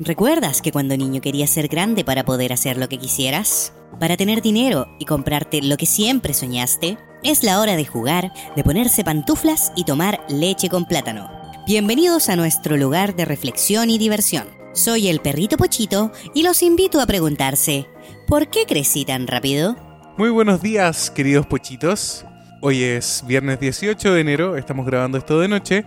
[0.00, 3.72] ¿Recuerdas que cuando niño querías ser grande para poder hacer lo que quisieras?
[4.00, 8.64] Para tener dinero y comprarte lo que siempre soñaste, es la hora de jugar, de
[8.64, 11.30] ponerse pantuflas y tomar leche con plátano.
[11.64, 14.48] Bienvenidos a nuestro lugar de reflexión y diversión.
[14.72, 17.86] Soy el perrito Pochito y los invito a preguntarse,
[18.26, 19.76] ¿por qué crecí tan rápido?
[20.18, 22.26] Muy buenos días, queridos pochitos.
[22.62, 25.84] Hoy es viernes 18 de enero, estamos grabando esto de noche.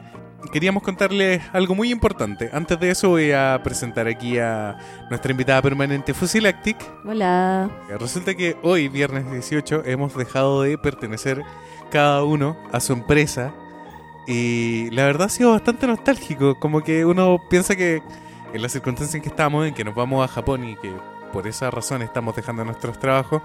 [0.52, 2.50] Queríamos contarles algo muy importante.
[2.54, 4.78] Antes de eso voy a presentar aquí a
[5.10, 6.78] nuestra invitada permanente Fusilactic.
[7.06, 7.70] Hola.
[8.00, 11.44] Resulta que hoy, viernes 18, hemos dejado de pertenecer
[11.92, 13.54] cada uno a su empresa.
[14.28, 16.60] Y la verdad ha sido bastante nostálgico.
[16.60, 18.02] Como que uno piensa que
[18.54, 20.94] en las circunstancias en que estamos, en que nos vamos a Japón y que
[21.32, 23.42] por esa razón estamos dejando nuestros trabajos,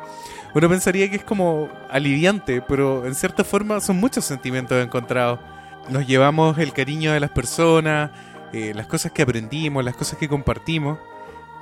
[0.54, 5.40] uno pensaría que es como aliviante, pero en cierta forma son muchos sentimientos encontrados.
[5.88, 8.10] Nos llevamos el cariño de las personas,
[8.52, 10.98] eh, las cosas que aprendimos, las cosas que compartimos,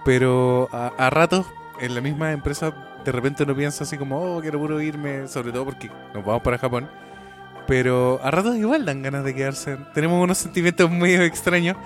[0.04, 1.46] pero a, a ratos
[1.80, 2.72] en la misma empresa
[3.04, 6.42] de repente uno piensa así como, oh, quiero puro irme, sobre todo porque nos vamos
[6.42, 6.88] para Japón.
[7.66, 9.76] Pero a ratos igual dan ganas de quedarse.
[9.94, 11.76] Tenemos unos sentimientos muy extraños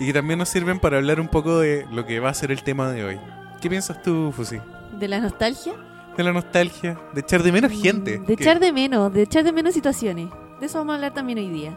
[0.00, 2.50] y que también nos sirven para hablar un poco de lo que va a ser
[2.50, 3.20] el tema de hoy.
[3.60, 4.58] ¿Qué piensas tú, Fusi?
[4.98, 5.74] ¿De la nostalgia?
[6.16, 8.18] De la nostalgia, de echar de menos gente.
[8.18, 10.28] De que- echar de menos, de echar de menos situaciones.
[10.64, 11.76] De eso vamos a hablar también hoy día.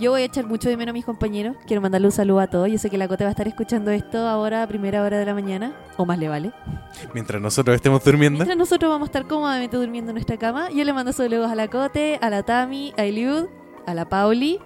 [0.00, 1.54] Yo voy a echar mucho de menos a mis compañeros.
[1.64, 2.68] Quiero mandarle un saludo a todos.
[2.68, 5.24] Yo sé que la Cote va a estar escuchando esto ahora a primera hora de
[5.24, 5.76] la mañana.
[5.96, 6.50] O más le vale.
[7.14, 8.38] Mientras nosotros estamos durmiendo.
[8.38, 11.54] Mientras nosotros vamos a estar cómodamente durmiendo en nuestra cama, yo le mando saludos a
[11.54, 13.44] la Cote, a la Tami, a Eliud,
[13.86, 14.58] a la Pauli.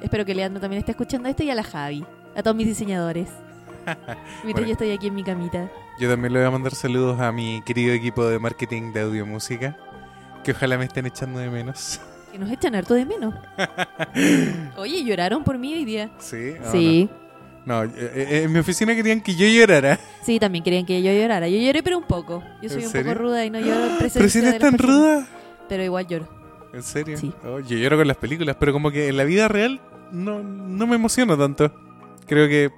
[0.00, 2.06] Espero que Leandro también esté escuchando esto y a la Javi.
[2.36, 3.30] A todos mis diseñadores.
[3.84, 4.66] Mientras Bueno.
[4.68, 5.68] yo estoy aquí en mi camita.
[5.98, 9.26] Yo también le voy a mandar saludos a mi querido equipo de marketing de audio
[9.26, 9.76] música.
[10.44, 12.00] Que ojalá me estén echando de menos.
[12.32, 13.34] Que nos echan harto de menos.
[14.76, 16.10] Oye, lloraron por mí hoy día.
[16.18, 16.54] ¿Sí?
[16.64, 17.08] ¿O Sí,
[17.64, 19.98] No, No, eh, eh, en mi oficina querían que yo llorara.
[20.22, 21.48] sí, también querían que yo llorara.
[21.48, 22.42] Yo lloré, pero un poco.
[22.62, 23.12] Yo soy ¿En un serio?
[23.12, 25.26] poco ruda y no lloro Pero si eres tan ruda.
[25.68, 26.28] Pero igual lloro.
[26.72, 27.16] ¿En serio?
[27.16, 27.32] Sí.
[27.44, 29.80] Oh, yo lloro con las películas, pero como que en la vida real
[30.12, 31.72] no, no me emociono tanto.
[32.26, 32.70] Creo que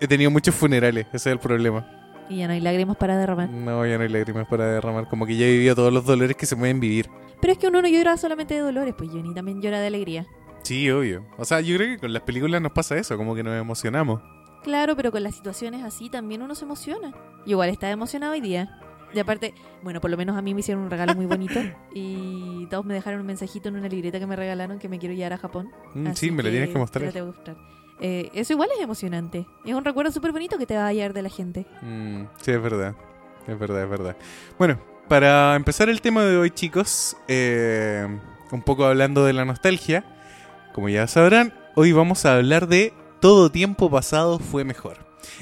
[0.00, 1.86] he tenido muchos funerales, ese es el problema.
[2.28, 3.48] Y ya no hay lágrimas para derramar.
[3.48, 5.08] No, ya no hay lágrimas para derramar.
[5.08, 7.08] Como que ya he vivido todos los dolores que se pueden vivir.
[7.40, 10.26] Pero es que uno no llora solamente de dolores, pues Johnny también llora de alegría.
[10.62, 11.24] Sí, obvio.
[11.38, 14.20] O sea, yo creo que con las películas nos pasa eso, como que nos emocionamos.
[14.62, 17.14] Claro, pero con las situaciones así también uno se emociona.
[17.46, 18.80] Y igual está emocionado hoy día.
[19.14, 21.60] Y aparte, bueno, por lo menos a mí me hicieron un regalo muy bonito.
[21.94, 25.14] y todos me dejaron un mensajito en una libreta que me regalaron que me quiero
[25.14, 25.70] llevar a Japón.
[25.94, 27.04] Mm, sí, me lo tienes que te mostrar.
[27.06, 27.77] la tengo que mostrar.
[28.00, 29.46] Eh, eso igual es emocionante.
[29.64, 31.66] Es un recuerdo súper bonito que te va a llevar de la gente.
[31.82, 32.94] Mm, sí, es verdad.
[33.46, 34.16] Es verdad, es verdad.
[34.58, 38.06] Bueno, para empezar el tema de hoy, chicos, eh,
[38.52, 40.04] un poco hablando de la nostalgia,
[40.74, 44.98] como ya sabrán, hoy vamos a hablar de todo tiempo pasado fue mejor.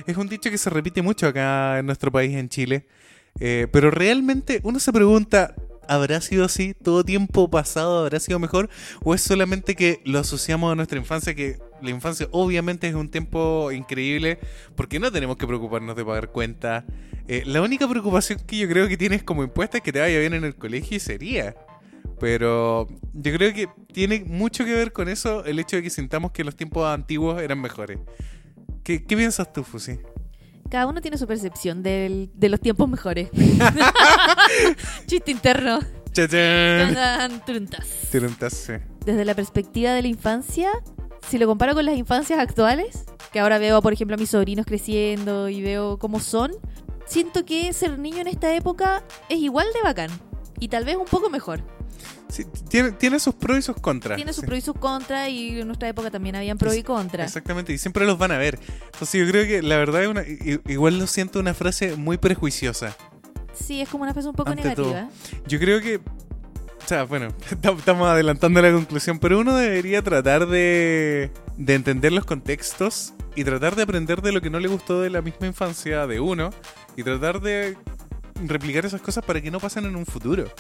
[0.07, 2.87] Es un dicho que se repite mucho acá en nuestro país, en Chile,
[3.41, 5.55] eh, pero realmente uno se pregunta,
[5.89, 6.75] ¿habrá sido así?
[6.75, 8.69] ¿Todo tiempo pasado habrá sido mejor?
[9.05, 13.11] ¿O es solamente que lo asociamos a nuestra infancia, que la infancia obviamente es un
[13.11, 14.39] tiempo increíble
[14.75, 16.85] porque no tenemos que preocuparnos de pagar cuentas?
[17.29, 20.19] Eh, la única preocupación que yo creo que tienes como impuesta es que te vaya
[20.19, 21.55] bien en el colegio y sería.
[22.19, 26.33] Pero yo creo que tiene mucho que ver con eso el hecho de que sintamos
[26.33, 27.99] que los tiempos antiguos eran mejores.
[28.83, 29.99] ¿Qué, qué piensas tú, Fusi?
[30.71, 33.31] Cada uno tiene su percepción del- de los tiempos mejores.
[35.07, 35.81] Chiste interno.
[36.13, 36.95] ¡Chachán!
[36.95, 37.87] Tan, truntas.
[38.11, 38.83] Tiruntaste.
[39.05, 40.71] Desde la perspectiva de la infancia,
[41.29, 44.67] si lo comparo con las infancias actuales, que ahora veo, por ejemplo, a mis sobrinos
[44.67, 46.53] creciendo y veo cómo son,
[47.07, 50.11] siento que ser niño en esta época es igual de bacán.
[50.59, 51.63] Y tal vez un poco mejor.
[52.29, 54.17] Sí, tiene, tiene sus pros y sus contras.
[54.17, 54.47] Tiene sus Sí.
[54.47, 57.27] pros y sus contras, y en nuestra época también habían pros y contras.
[57.29, 58.59] Exactamente, y siempre los van a ver.
[58.93, 60.23] Entonces yo creo que la verdad es una,
[60.67, 62.97] igual lo siento una frase muy prejuiciosa.
[63.55, 65.09] Sí, es como una frase un poco Ante negativa.
[65.47, 71.31] Yo creo que, o sea, bueno, estamos adelantando la conclusión, pero uno debería tratar de,
[71.57, 75.11] de entender los contextos y tratar de aprender de lo que no le gustó de
[75.11, 76.51] la misma infancia de uno
[76.97, 77.77] y tratar de
[78.45, 80.51] replicar esas cosas para que no pasen en un futuro.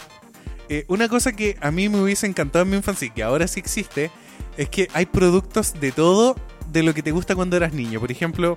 [0.68, 3.46] Eh, una cosa que a mí me hubiese encantado en mi infancia y que ahora
[3.46, 4.10] sí existe
[4.56, 6.36] es que hay productos de todo
[6.72, 8.00] de lo que te gusta cuando eras niño.
[8.00, 8.56] Por ejemplo,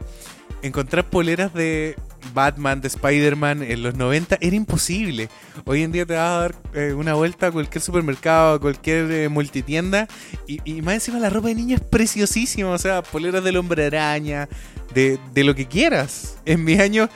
[0.61, 1.95] encontrar poleras de
[2.33, 5.29] Batman, de Spider-Man en los 90 era imposible.
[5.65, 9.11] Hoy en día te vas a dar eh, una vuelta a cualquier supermercado, a cualquier
[9.11, 10.07] eh, multitienda
[10.47, 12.71] y, más encima la ropa de niño es preciosísima.
[12.71, 14.49] O sea, poleras del hombre araña,
[14.93, 16.37] de, de lo que quieras.
[16.45, 17.09] En mis años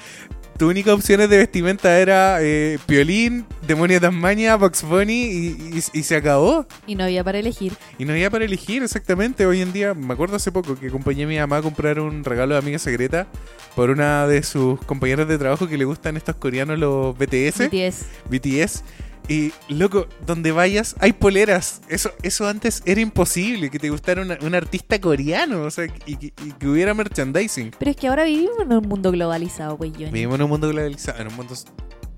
[0.63, 5.47] tus únicas opciones de vestimenta era eh, Piolín, Demonio de Tasmania, Box Bunny y,
[5.93, 6.65] y- y se acabó.
[6.87, 7.73] Y no había para elegir.
[7.97, 9.45] Y no había para elegir exactamente.
[9.45, 12.23] Hoy en día, me acuerdo hace poco que acompañé a mi mamá a comprar un
[12.23, 13.27] regalo de amiga secreta
[13.75, 17.69] por una de sus compañeras de trabajo que le gustan estos coreanos, los BTS.
[17.69, 18.05] BTS.
[18.29, 18.83] BTS.
[19.29, 21.81] Y, loco, donde vayas hay poleras.
[21.87, 26.17] Eso eso antes era imposible, que te gustara una- un artista coreano, o sea, y,
[26.17, 27.71] que- y que hubiera merchandising.
[27.79, 29.93] Pero es que ahora vivimos en un mundo globalizado, pues.
[29.97, 31.53] Vivimos en un mundo globalizado, en un mundo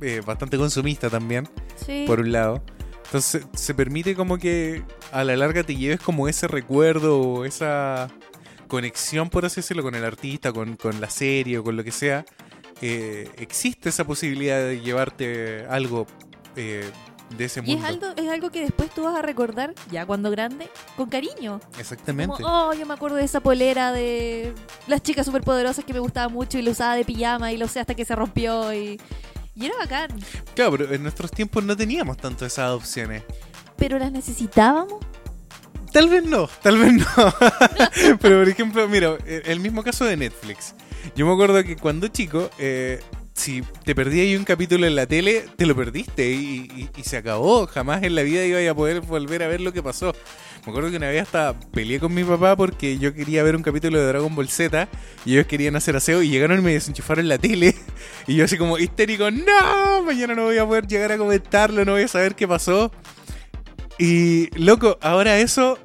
[0.01, 1.47] eh, bastante consumista también,
[1.85, 2.03] Sí.
[2.07, 2.63] por un lado.
[3.05, 8.09] Entonces se permite como que a la larga te lleves como ese recuerdo o esa
[8.67, 11.91] conexión, por así decirlo, con el artista, con, con la serie o con lo que
[11.91, 12.25] sea.
[12.81, 16.07] Eh, existe esa posibilidad de llevarte algo
[16.55, 16.89] eh,
[17.37, 17.87] de ese Y es mundo.
[18.07, 21.59] algo, es algo que después tú vas a recordar, ya cuando grande, con cariño.
[21.79, 22.35] Exactamente.
[22.41, 24.53] Como, oh, yo me acuerdo de esa polera de
[24.87, 27.79] las chicas superpoderosas que me gustaba mucho y la usaba de pijama y lo usé
[27.79, 28.99] hasta que se rompió y,
[29.55, 30.09] y era bacán.
[30.53, 33.23] Claro, pero en nuestros tiempos no teníamos tanto esas opciones.
[33.75, 34.99] Pero las necesitábamos.
[35.91, 37.05] Tal vez no, tal vez no.
[38.21, 40.75] Pero por ejemplo, mira, el mismo caso de Netflix.
[41.15, 43.01] Yo me acuerdo que cuando chico, eh,
[43.35, 47.67] si te perdías un capítulo en la tele, te lo perdiste y, se acabó.
[47.67, 50.15] Jamás en la vida iba a poder volver a ver lo que pasó.
[50.65, 53.61] Me acuerdo que una vez hasta peleé con mi papá porque yo quería ver un
[53.61, 54.87] capítulo de Dragon Ball Z
[55.25, 57.75] y ellos querían hacer aseo y llegaron y me desenchufaron la tele.
[58.27, 61.91] Y yo así como histérico, no, mañana no voy a poder llegar a comentarlo, no
[61.91, 62.91] voy a saber qué pasó.
[63.99, 65.77] Y loco, ahora eso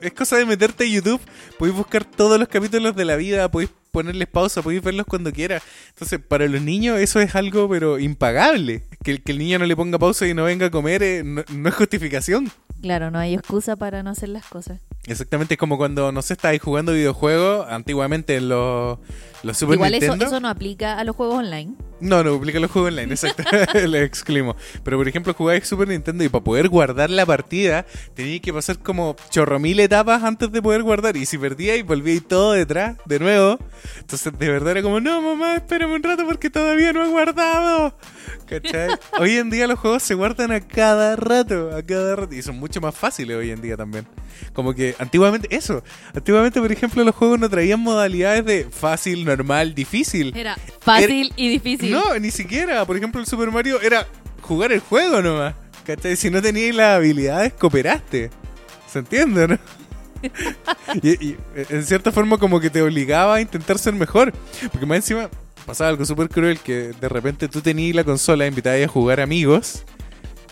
[0.00, 1.20] es cosa de meterte a YouTube,
[1.58, 5.62] podéis buscar todos los capítulos de la vida, podéis ponerles pausa, podéis verlos cuando quieras.
[5.90, 8.82] Entonces, para los niños eso es algo pero impagable.
[9.04, 11.22] Que, el- que el niño no le ponga pausa y no venga a comer eh,
[11.24, 12.50] no, no es justificación.
[12.80, 14.80] Claro, no hay excusa para no hacer las cosas.
[15.06, 18.98] Exactamente es como cuando, no sé, estáis jugando videojuegos antiguamente en los,
[19.44, 20.24] los Super Igual eso, Nintendo.
[20.26, 21.74] eso no aplica a los juegos online.
[22.02, 23.44] No, no, publica los juegos online, exacto.
[23.86, 24.56] Lo excluimos.
[24.82, 28.78] Pero por ejemplo, jugáis Super Nintendo y para poder guardar la partida, teníais que pasar
[28.78, 31.16] como chorro mil etapas antes de poder guardar.
[31.16, 33.58] Y si perdíais, volvíais todo detrás, de nuevo.
[33.98, 37.96] Entonces, de verdad era como, no, mamá, espérame un rato porque todavía no he guardado.
[38.46, 38.90] ¿Cachai?
[39.18, 42.34] hoy en día los juegos se guardan a cada rato, a cada rato.
[42.34, 44.06] Y son mucho más fáciles hoy en día también.
[44.52, 45.82] Como que antiguamente, eso.
[46.14, 50.32] Antiguamente, por ejemplo, los juegos no traían modalidades de fácil, normal, difícil.
[50.36, 51.91] Era fácil y difícil.
[51.92, 52.84] No, ni siquiera.
[52.84, 54.06] Por ejemplo, el Super Mario era
[54.40, 55.54] jugar el juego nomás.
[55.84, 56.16] ¿Cachai?
[56.16, 58.30] Si no tenías las habilidades, cooperaste.
[58.90, 59.58] ¿Se entiende, no?
[61.02, 64.32] y, y, en cierta forma como que te obligaba a intentar ser mejor.
[64.70, 65.28] Porque más encima
[65.66, 69.84] pasaba algo súper cruel que de repente tú tenías la consola, invitabas a jugar amigos.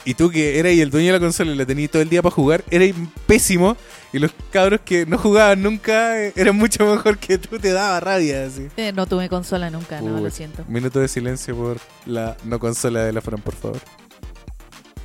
[0.05, 2.23] Y tú que eras el dueño de la consola y la tenías todo el día
[2.23, 2.91] para jugar, eras
[3.27, 3.77] pésimo.
[4.13, 8.01] Y los cabros que no jugaban nunca eh, eran mucho mejor que tú, te daba
[8.01, 8.69] rabia así.
[8.77, 10.65] Eh, no tuve consola nunca, no, lo siento.
[10.69, 13.81] Minuto de silencio por la no consola de la Fran, por favor.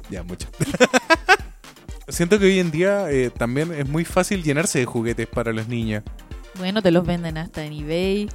[0.09, 0.47] Ya, mucho.
[2.07, 5.68] Siento que hoy en día eh, también es muy fácil llenarse de juguetes para los
[5.68, 6.03] niños.
[6.57, 8.30] Bueno, te los venden hasta en eBay.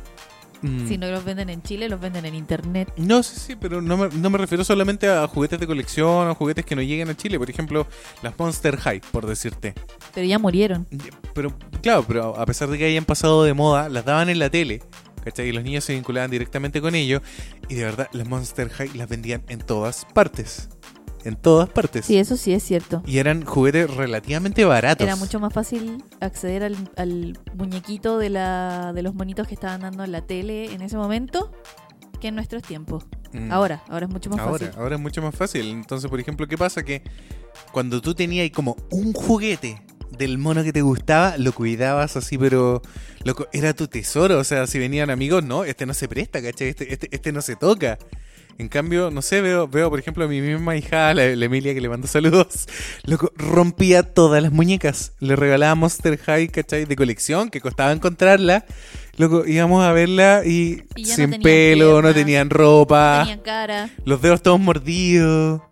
[0.62, 0.88] Mm.
[0.88, 2.92] Si no los venden en Chile, los venden en internet.
[2.96, 6.34] No, sí, sí, pero no me, no me refiero solamente a juguetes de colección o
[6.34, 7.38] juguetes que no lleguen a Chile.
[7.38, 7.86] Por ejemplo,
[8.22, 9.74] las Monster High, por decirte.
[10.14, 10.86] Pero ya murieron.
[11.34, 11.52] Pero,
[11.82, 14.82] claro, pero a pesar de que hayan pasado de moda, las daban en la tele.
[15.24, 15.48] ¿Cachai?
[15.48, 17.20] Y los niños se vinculaban directamente con ello.
[17.68, 20.70] Y de verdad, las Monster High las vendían en todas partes.
[21.24, 22.06] En todas partes.
[22.06, 23.02] Sí, eso sí es cierto.
[23.06, 25.06] Y eran juguetes relativamente baratos.
[25.06, 29.82] Era mucho más fácil acceder al, al muñequito de, la, de los monitos que estaban
[29.82, 31.52] dando en la tele en ese momento
[32.20, 33.04] que en nuestros tiempos.
[33.32, 33.50] Mm.
[33.50, 34.80] Ahora, ahora es mucho más ahora, fácil.
[34.80, 35.66] ahora es mucho más fácil.
[35.70, 36.82] Entonces, por ejemplo, ¿qué pasa?
[36.82, 37.02] Que
[37.72, 39.82] cuando tú tenías como un juguete
[40.16, 42.82] del mono que te gustaba, lo cuidabas así, pero
[43.24, 44.38] loco, era tu tesoro.
[44.38, 46.68] O sea, si venían amigos, no, este no se presta, ¿cachai?
[46.68, 47.98] Este, este, este no se toca.
[48.60, 51.72] En cambio, no sé, veo, veo por ejemplo a mi misma hija, la, la Emilia,
[51.72, 52.68] que le mando saludos.
[53.04, 55.14] Loco, rompía todas las muñecas.
[55.18, 56.84] Le regalaba Monster High, ¿cachai?
[56.84, 58.66] De colección, que costaba encontrarla.
[59.16, 63.20] Loco, íbamos a verla y, no sin pelo, no tenían ropa.
[63.20, 63.88] Tenían cara.
[64.04, 65.62] Los dedos todos mordidos.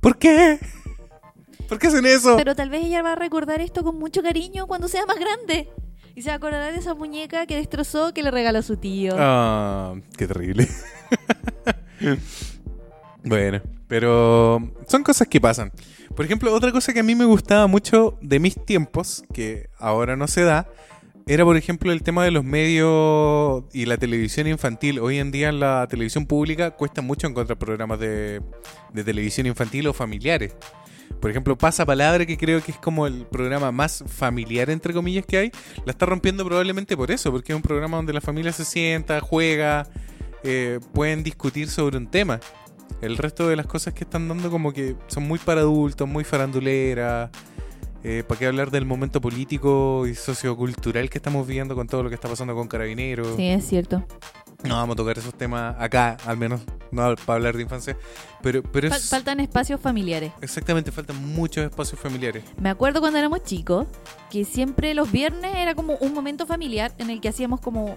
[0.00, 0.58] ¿Por qué?
[1.66, 2.36] ¿Por qué hacen eso?
[2.36, 5.70] Pero tal vez ella va a recordar esto con mucho cariño cuando sea más grande.
[6.14, 9.14] Y se va a acordar de esa muñeca que destrozó que le regaló su tío.
[9.16, 10.68] Ah, qué terrible.
[13.24, 15.72] bueno, pero son cosas que pasan.
[16.14, 20.16] Por ejemplo, otra cosa que a mí me gustaba mucho de mis tiempos, que ahora
[20.16, 20.66] no se da,
[21.28, 24.98] era por ejemplo el tema de los medios y la televisión infantil.
[24.98, 28.40] Hoy en día en la televisión pública cuesta mucho encontrar programas de,
[28.94, 30.56] televisión infantil o familiares.
[31.20, 35.26] Por ejemplo, Pasa Palabra, que creo que es como el programa más familiar, entre comillas,
[35.26, 35.52] que hay,
[35.84, 39.20] la está rompiendo probablemente por eso, porque es un programa donde la familia se sienta,
[39.20, 39.86] juega,
[40.42, 42.40] eh, pueden discutir sobre un tema.
[43.00, 46.24] El resto de las cosas que están dando como que son muy para adultos, muy
[46.24, 47.30] faranduleras.
[48.04, 52.08] Eh, ¿Para qué hablar del momento político y sociocultural que estamos viviendo con todo lo
[52.08, 53.36] que está pasando con Carabineros?
[53.36, 54.04] Sí, es cierto.
[54.64, 57.96] No vamos a tocar esos temas acá, al menos, no para hablar de infancia.
[58.42, 59.08] Pero, pero es...
[59.08, 60.32] faltan espacios familiares.
[60.40, 62.42] Exactamente, faltan muchos espacios familiares.
[62.60, 63.86] Me acuerdo cuando éramos chicos
[64.30, 67.96] que siempre los viernes era como un momento familiar en el que hacíamos como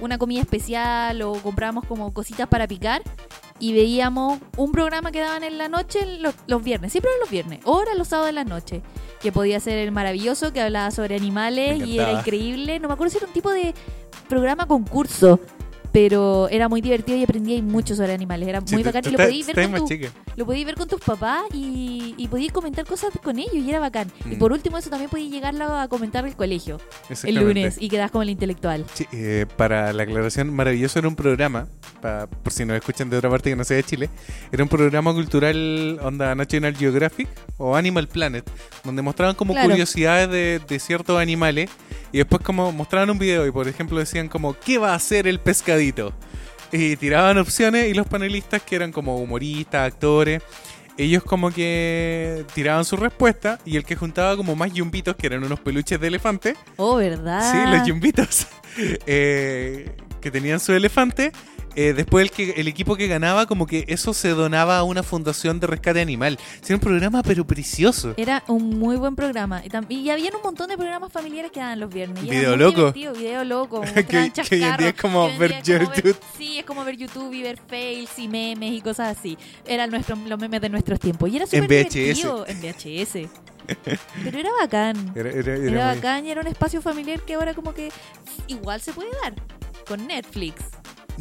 [0.00, 3.02] una comida especial o comprábamos como cositas para picar
[3.58, 7.30] y veíamos un programa que daban en la noche los, los viernes, siempre eran los
[7.30, 8.82] viernes, eran los sábados de la noche,
[9.20, 13.12] que podía ser el maravilloso que hablaba sobre animales y era increíble, no me acuerdo
[13.12, 13.74] si era un tipo de
[14.28, 15.40] programa concurso.
[15.96, 18.46] Pero era muy divertido y aprendí mucho sobre animales.
[18.46, 19.96] Era Sí, muy tú- bacán tú y lo podías ver con tu,
[20.36, 23.80] lo podías ver con tus papás y, y podías comentar cosas con ellos y era
[23.80, 24.12] bacán.
[24.30, 24.38] Y Mm.
[24.38, 26.78] por último, eso también podías llegarlo a comentar del colegio
[27.24, 28.84] el lunes y quedas como el intelectual.
[28.92, 31.66] Sí, eh, para la aclaración, maravilloso era un programa,
[32.42, 34.10] por si nos escuchan de otra parte que no sea de Chile,
[34.52, 37.26] era un programa cultural onda National Geographic
[37.56, 38.44] o Animal Planet,
[38.84, 39.70] donde mostraban como Claro.
[39.70, 41.70] curiosidades de, de ciertos animales
[42.12, 45.26] y después como mostraban un video y por ejemplo decían como, ¿qué va a hacer
[45.26, 45.40] el
[46.72, 50.42] Y tiraban opciones y los panelistas que eran como humoristas, actores,
[50.98, 55.44] ellos como que tiraban su respuesta y el que juntaba como más yumbitos, que eran
[55.44, 57.52] unos peluches de elefante, Oh, ¿verdad?
[57.52, 58.46] Sí, los yumbitos.
[59.06, 61.32] eh, que tenían su elefante.
[61.76, 65.02] Eh, después el, que, el equipo que ganaba, como que eso se donaba a una
[65.02, 66.38] fundación de rescate animal.
[66.64, 68.14] Era un programa, pero precioso.
[68.16, 69.62] Era un muy buen programa.
[69.88, 72.24] Y, y había un montón de programas familiares que daban los viernes.
[72.24, 72.92] Y Video loco.
[72.94, 73.82] Video loco.
[74.08, 76.16] Que- hoy en día es como ver YouTube.
[76.36, 79.36] sí, es como ver YouTube y ver fails y memes y cosas así.
[79.66, 81.30] Eran nuestros, los memes de nuestros tiempos.
[81.30, 82.46] Y era súper divertido.
[82.48, 83.28] En VHS.
[84.24, 85.12] Pero era bacán.
[85.14, 87.90] Era, era- era Era muy- bacán y era un espacio familiar que ahora como que
[88.46, 89.34] igual se puede dar
[89.86, 90.54] con Netflix.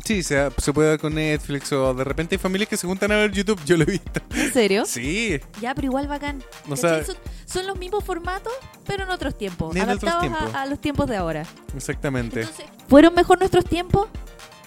[0.03, 3.11] Sí, se, se puede dar con Netflix o de repente hay familias que se juntan
[3.11, 3.59] a ver YouTube.
[3.65, 4.21] Yo lo he visto.
[4.35, 4.85] ¿En serio?
[4.85, 6.43] Sí, Ya, pero igual bacán.
[6.69, 8.53] O sea- son, son los mismos formatos,
[8.85, 9.75] pero en otros tiempos.
[9.75, 10.55] En otros adaptados a- tiempos.
[10.61, 11.45] A, los tiempos de ahora.
[11.75, 12.41] exactamente.
[12.41, 14.07] Entonces, ¿fueron mejor nuestros tiempos?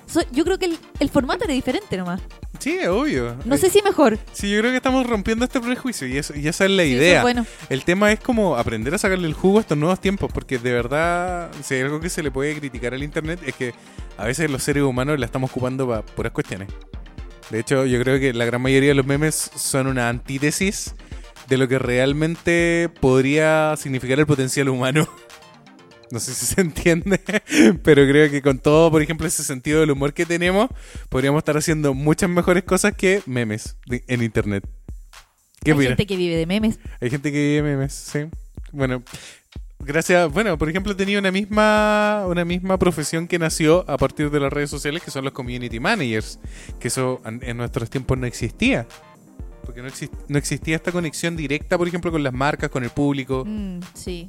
[0.07, 2.21] So- yo creo que el, el formato era diferente nomás.
[2.59, 3.37] Sí, obvio.
[3.45, 4.19] No sé si mejor.
[4.33, 6.91] Sí, yo creo que estamos rompiendo este prejuicio y, eso, y esa es la Sí,
[6.91, 7.17] idea.
[7.19, 7.47] es bueno.
[7.69, 10.73] El tema es como aprender a sacarle el jugo a estos nuevos tiempos, porque de
[10.73, 13.75] verdad, si hay algo que se le puede criticar al Internet es que
[14.17, 16.69] a veces los seres humanos la estamos ocupando para puras cuestiones.
[17.51, 20.95] De hecho, yo creo que la gran mayoría de los memes son una antítesis
[21.49, 25.09] de lo que realmente podría significar el potencial humano.
[26.11, 27.21] No sé si se entiende,
[27.83, 30.69] pero creo que con todo, por ejemplo, ese sentido del humor que tenemos,
[31.09, 34.67] podríamos estar haciendo muchas mejores cosas que memes de- en Internet.
[35.63, 36.79] ¿Qué Hay gente que vive de memes.
[37.01, 38.21] Hay gente que vive memes, sí.
[38.73, 39.03] Bueno,
[39.81, 40.33] gracias.
[40.33, 44.53] Bueno, por ejemplo, tenía una misma, una misma profesión que nació a partir de las
[44.53, 46.39] redes sociales, que son los community managers.
[46.79, 48.87] Que eso en, nuestros tiempos no existía.
[49.65, 52.91] Porque no, exis- no existía esta conexión directa, por ejemplo, con las marcas, con el
[52.91, 53.45] público.
[53.47, 54.29] Mm, sí.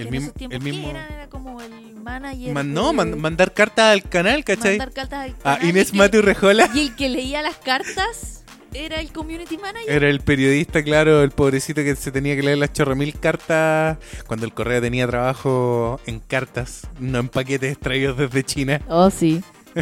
[0.00, 1.06] El en mismo, esos tiempos, el mismo ¿qué era?
[1.08, 2.52] Era como el manager.
[2.54, 4.78] Man- no, de- man- mandar cartas al canal, ¿cachai?
[4.78, 6.68] mandar cartas al A canal, Inés y que- Matu Rejola.
[6.74, 9.90] Y el que leía las cartas era el community manager.
[9.90, 14.46] Era el periodista, claro, el pobrecito que se tenía que leer las chorromil cartas cuando
[14.46, 18.80] el correo tenía trabajo en cartas, no en paquetes extraídos desde China.
[18.88, 19.42] Oh, sí.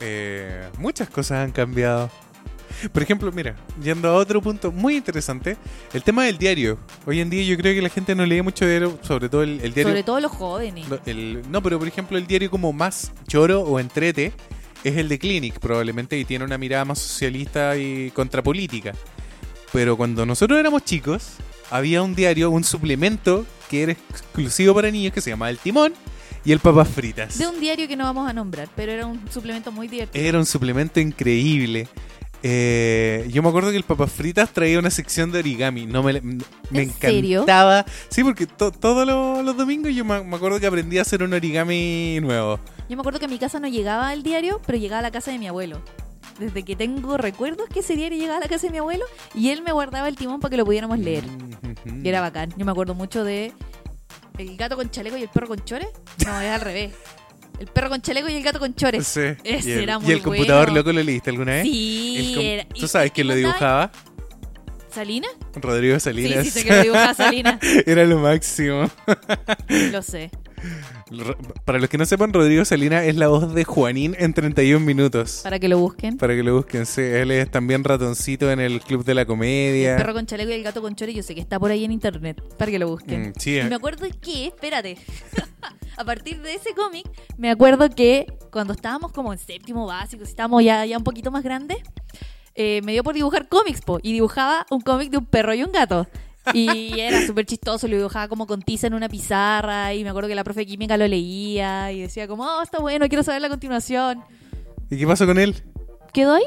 [0.00, 2.10] Eh, muchas cosas han cambiado.
[2.92, 5.56] Por ejemplo, mira, yendo a otro punto muy interesante,
[5.92, 6.78] el tema del diario.
[7.06, 9.60] Hoy en día yo creo que la gente no lee mucho diario, sobre todo el,
[9.62, 9.90] el diario.
[9.92, 10.86] Sobre todo los jóvenes.
[11.06, 14.32] El- no, pero por ejemplo el diario como más choro o entrete
[14.82, 18.92] es el de Clinic probablemente y tiene una mirada más socialista y contrapolítica.
[19.72, 21.30] Pero cuando nosotros éramos chicos,
[21.70, 25.94] había un diario, un suplemento que era exclusivo para niños que se llamaba El Timón
[26.44, 27.38] y el Papas Fritas.
[27.38, 30.22] De un diario que no vamos a nombrar, pero era un suplemento muy divertido.
[30.24, 31.88] Era un suplemento increíble.
[32.46, 35.86] Eh, yo me acuerdo que el Papas Fritas traía una sección de origami.
[35.86, 37.38] No me, me ¿En serio?
[37.40, 37.86] encantaba.
[38.10, 41.22] Sí, porque to- todos los, los domingos yo me, me acuerdo que aprendí a hacer
[41.22, 42.60] un origami nuevo.
[42.86, 45.10] Yo me acuerdo que a mi casa no llegaba el diario, pero llegaba a la
[45.10, 45.80] casa de mi abuelo.
[46.38, 49.48] Desde que tengo recuerdos que ese diario llegaba a la casa de mi abuelo y
[49.48, 51.24] él me guardaba el timón para que lo pudiéramos leer.
[51.24, 52.00] Ujú.
[52.02, 52.52] Y era bacán.
[52.58, 53.54] Yo me acuerdo mucho de
[54.36, 55.88] el gato con chaleco y el perro con chores.
[56.26, 56.92] No, es al revés.
[57.58, 59.06] El perro con chaleco y el gato con chores.
[59.06, 59.20] Sí.
[59.44, 61.62] Ese y el, era y muy el computador loco lo leíste alguna vez?
[61.64, 63.90] Sí, era- ¿Tú y- sabes y quién lo dibujaba?
[64.90, 65.28] ¿Salina?
[65.56, 66.44] Rodrigo Sí, Salinas.
[66.44, 67.58] sí, sé que lo dibujaba Salina.
[67.86, 68.88] Era lo máximo.
[69.90, 70.30] Lo sé.
[71.64, 75.40] Para los que no sepan, Rodrigo Salina es la voz de Juanín en 31 minutos.
[75.42, 76.16] Para que lo busquen.
[76.16, 77.02] Para que lo busquen, sí.
[77.02, 79.92] Él es también ratoncito en el Club de la Comedia.
[79.92, 81.84] El perro con chaleco y el gato con chore, yo sé que está por ahí
[81.84, 82.42] en internet.
[82.56, 83.28] Para que lo busquen.
[83.28, 83.64] Mm, sí, Y eh.
[83.64, 84.96] me acuerdo que, espérate,
[85.96, 87.06] a partir de ese cómic,
[87.36, 91.30] me acuerdo que cuando estábamos como en séptimo básico, si estábamos ya, ya un poquito
[91.30, 91.78] más grandes,
[92.54, 95.62] eh, me dio por dibujar cómics, po, y dibujaba un cómic de un perro y
[95.62, 96.06] un gato.
[96.52, 100.28] Y era súper chistoso, lo dibujaba como con tiza en una pizarra, y me acuerdo
[100.28, 103.40] que la profe de química lo leía, y decía como, oh, está bueno, quiero saber
[103.40, 104.22] la continuación.
[104.90, 105.62] ¿Y qué pasó con él?
[106.12, 106.44] ¿Quedó ahí?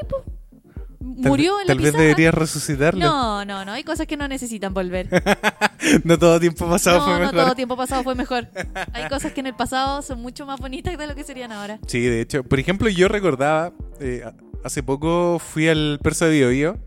[1.00, 3.00] Tal Murió ve- en la Tal vez deberías resucitarlo.
[3.00, 5.08] No, no, no, hay cosas que no necesitan volver.
[6.04, 7.36] No todo tiempo pasado no, fue no mejor.
[7.36, 8.48] todo tiempo pasado fue mejor.
[8.94, 11.80] Hay cosas que en el pasado son mucho más bonitas de lo que serían ahora.
[11.88, 12.44] Sí, de hecho.
[12.44, 14.24] Por ejemplo, yo recordaba, eh,
[14.66, 16.78] hace poco fui al Persa de Bio, Bio,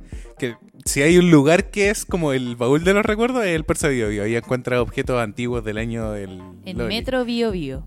[0.40, 3.64] que si hay un lugar que es como el baúl de los recuerdos, es el
[3.64, 4.24] Persa Bio, Bio.
[4.24, 6.40] Ahí encuentras objetos antiguos del año del...
[6.64, 6.96] En Loli.
[6.96, 7.86] Metro Bio Bio.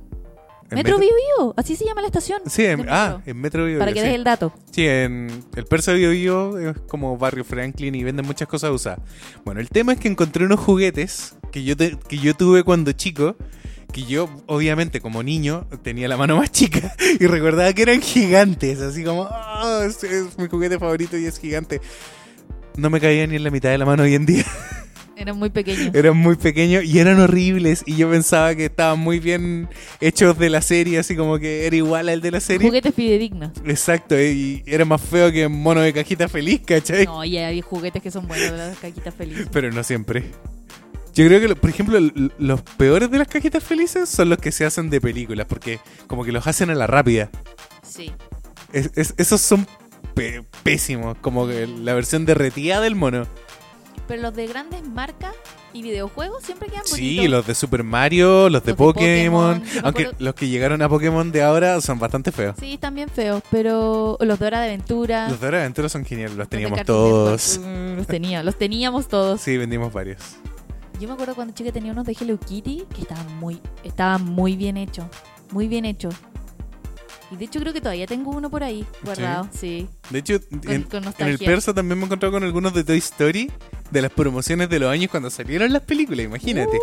[0.69, 2.41] ¿En Metro Bio Bio, así se llama la estación.
[2.47, 3.31] Sí, en, ah, metro.
[3.31, 4.07] en Metro Bio, Para Bio, que sí.
[4.07, 4.53] des el dato.
[4.71, 8.99] Sí, en el Persa Bio Bio es como barrio Franklin y venden muchas cosas usadas.
[9.43, 12.91] Bueno, el tema es que encontré unos juguetes que yo, te- que yo tuve cuando
[12.93, 13.35] chico,
[13.91, 18.79] que yo obviamente como niño tenía la mano más chica y recordaba que eran gigantes,
[18.81, 21.81] así como, "Ah, este es mi juguete favorito y es gigante.
[22.77, 24.45] No me caía ni en la mitad de la mano hoy en día.
[25.15, 25.93] Eran muy pequeños.
[25.93, 29.69] Eran muy pequeños y eran horribles y yo pensaba que estaban muy bien
[30.01, 32.67] hechos de la serie, así como que era igual al de la serie.
[32.67, 33.51] Juguetes fidedignos.
[33.63, 37.05] Exacto, y era más feo que mono de cajita feliz, ¿cachai?
[37.05, 39.47] No, y hay juguetes que son buenos de las caquitas felices.
[39.51, 40.23] Pero no siempre.
[41.13, 41.99] Yo creo que, por ejemplo,
[42.39, 46.25] los peores de las cajitas felices son los que se hacen de películas, porque como
[46.25, 47.29] que los hacen a la rápida.
[47.87, 48.11] Sí.
[48.73, 49.67] Es- es- esos son
[50.63, 53.25] pésimos, como que la versión derretida del mono.
[54.07, 55.33] Pero los de grandes marcas
[55.71, 56.97] y videojuegos siempre quedan bonitos.
[56.97, 60.89] Sí, los de Super Mario, los de Los de Pokémon, aunque los que llegaron a
[60.89, 62.55] Pokémon de ahora son bastante feos.
[62.59, 65.29] Sí, están bien feos, pero los de Hora de Aventura.
[65.29, 67.59] Los de Hora de Aventura son geniales, los teníamos todos.
[67.59, 69.41] Network, mm, Los tenía, los teníamos todos.
[69.41, 70.21] Sí, vendimos varios.
[70.99, 74.55] Yo me acuerdo cuando chica tenía unos de Hello Kitty que estaban muy, estaban muy
[74.55, 75.05] bien hechos.
[75.51, 76.13] Muy bien hechos.
[77.33, 79.87] Y de hecho creo que todavía tengo uno por ahí guardado, sí.
[80.11, 82.99] De hecho, en, con en el persa también me he encontrado con algunos de Toy
[82.99, 83.51] Story,
[83.89, 86.77] de las promociones de los años cuando salieron las películas, imagínate.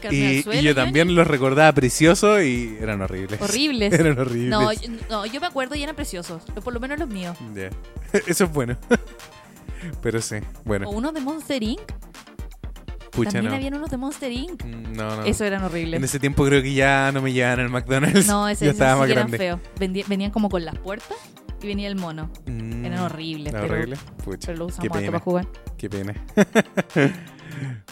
[0.00, 3.38] Carne y, y yo también los recordaba preciosos y eran horribles.
[3.38, 3.92] Horribles.
[3.98, 4.48] eran horribles.
[4.48, 6.42] No, yo, no, yo me acuerdo y eran preciosos.
[6.64, 7.36] Por lo menos los míos.
[7.54, 7.68] Ya.
[8.26, 8.78] Eso es bueno.
[10.02, 11.82] Pero sí, bueno, O unos de Monster Inc.
[13.16, 13.56] pucha, También no.
[13.56, 14.64] habían unos de Monster Inc.
[14.64, 15.22] Mm, No, no.
[15.24, 16.02] Eso eran En horribles.
[16.02, 18.26] ese tiempo creo que ya no me llevaban al McDonald's.
[18.26, 19.60] No, ese, estaba sí eran feos.
[19.78, 21.16] Venían como con las puertas
[21.62, 22.30] y venía el mono.
[22.46, 23.96] Mm, Eran horribles, pero- horrible.
[24.24, 25.10] Pucha, Pero lo usamos harto pena.
[25.12, 25.46] para jugar.
[25.78, 26.14] Qué pena.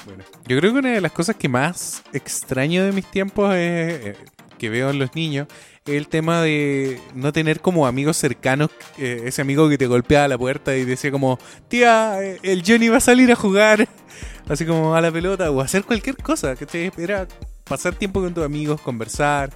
[0.06, 4.06] bueno, yo creo que una de las cosas que más extraño de mis tiempos es,
[4.06, 4.16] eh,
[4.58, 5.48] que veo en los niños
[5.87, 10.38] el tema de no tener como amigos cercanos, eh, ese amigo que te golpeaba la
[10.38, 13.87] puerta y decía como, tía, eh, el Johnny va a salir a jugar,
[14.49, 17.29] así como a la pelota o hacer cualquier cosa, que era
[17.64, 19.51] pasar tiempo con tus amigos, conversar.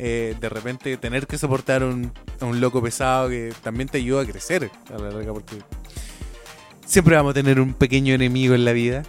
[0.00, 4.26] eh, de repente tener que soportar un, un loco pesado que también te ayuda a
[4.26, 5.56] crecer a la larga porque
[6.86, 9.02] siempre vamos a tener un pequeño enemigo en la vida.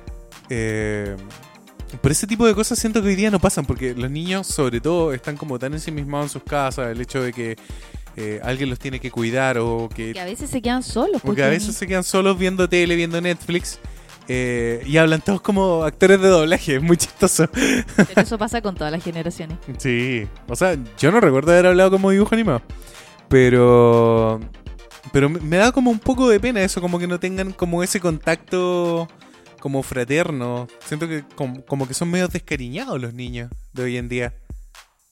[2.02, 4.80] Pero ese tipo de cosas siento que hoy día no pasan porque los niños sobre
[4.80, 7.58] todo están como tan ensimismados en sus casas, el hecho de que
[8.15, 11.21] eh, alguien los tiene que cuidar o que, Que a veces se quedan solos.
[11.23, 13.80] porque a pues, veces se quedan solos viendo tele, viendo Netflix
[14.28, 17.47] eh, y hablan todos como actores de doblaje, es muy chistoso.
[17.52, 19.58] Pero eso pasa con todas las generaciones.
[19.80, 22.62] Sí, o sea, yo no recuerdo haber hablado como dibujo animado,
[23.28, 24.39] pero
[25.12, 27.99] pero me da como un poco de pena eso, como que no tengan como ese
[27.99, 29.08] contacto
[29.60, 30.67] como fraterno.
[30.86, 34.34] Siento que como, como que son medio descariñados los niños de hoy en día.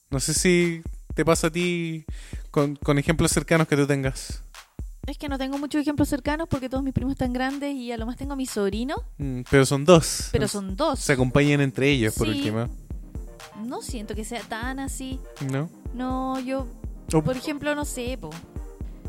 [0.10, 0.82] No sé si
[1.16, 2.06] te pasa a ti
[2.52, 4.42] con, con ejemplos cercanos que tú tengas.
[5.06, 7.98] Es que no tengo muchos ejemplos cercanos porque todos mis primos están grandes y a
[7.98, 10.30] lo más tengo a mi sobrino, Mm, pero son dos.
[10.34, 11.00] pero son dos.
[11.00, 12.68] Se acompañan entre ellos, por último.
[13.66, 15.20] No siento que sea tan así.
[15.50, 15.70] ¿No?
[15.94, 16.68] No, yo,
[17.14, 18.30] O- por ejemplo, no sé, po.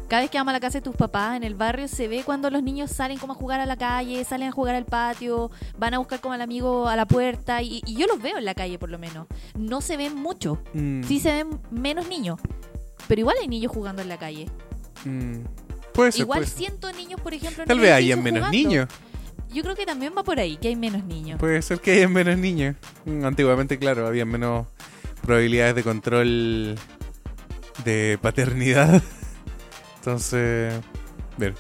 [0.09, 2.23] Cada vez que vamos a la casa de tus papás en el barrio se ve
[2.25, 5.51] cuando los niños salen como a jugar a la calle, salen a jugar al patio,
[5.79, 8.47] van a buscar como al amigo a la puerta y, y yo los veo en
[8.47, 9.27] la calle por lo menos.
[9.55, 12.40] No se ven mucho, Mm, sí se ven menos niños,
[13.07, 14.47] pero igual hay niños jugando en la calle.
[15.05, 15.40] mm,
[15.92, 16.21] puede ser.
[16.23, 16.59] igual puede ser.
[16.59, 18.57] siento niños, por ejemplo, en Tal el vez hayan menos jugando.
[18.57, 18.88] niños.
[19.53, 21.38] Yo creo que también va por ahí, que hay menos niños.
[21.38, 22.77] Puede ser que haya menos niños.
[23.05, 24.66] Mm, Antiguamente, claro, había menos
[25.23, 26.79] probabilidades de control
[27.85, 29.03] de paternidad.
[29.99, 30.75] Entonces,
[31.37, 31.55] ver.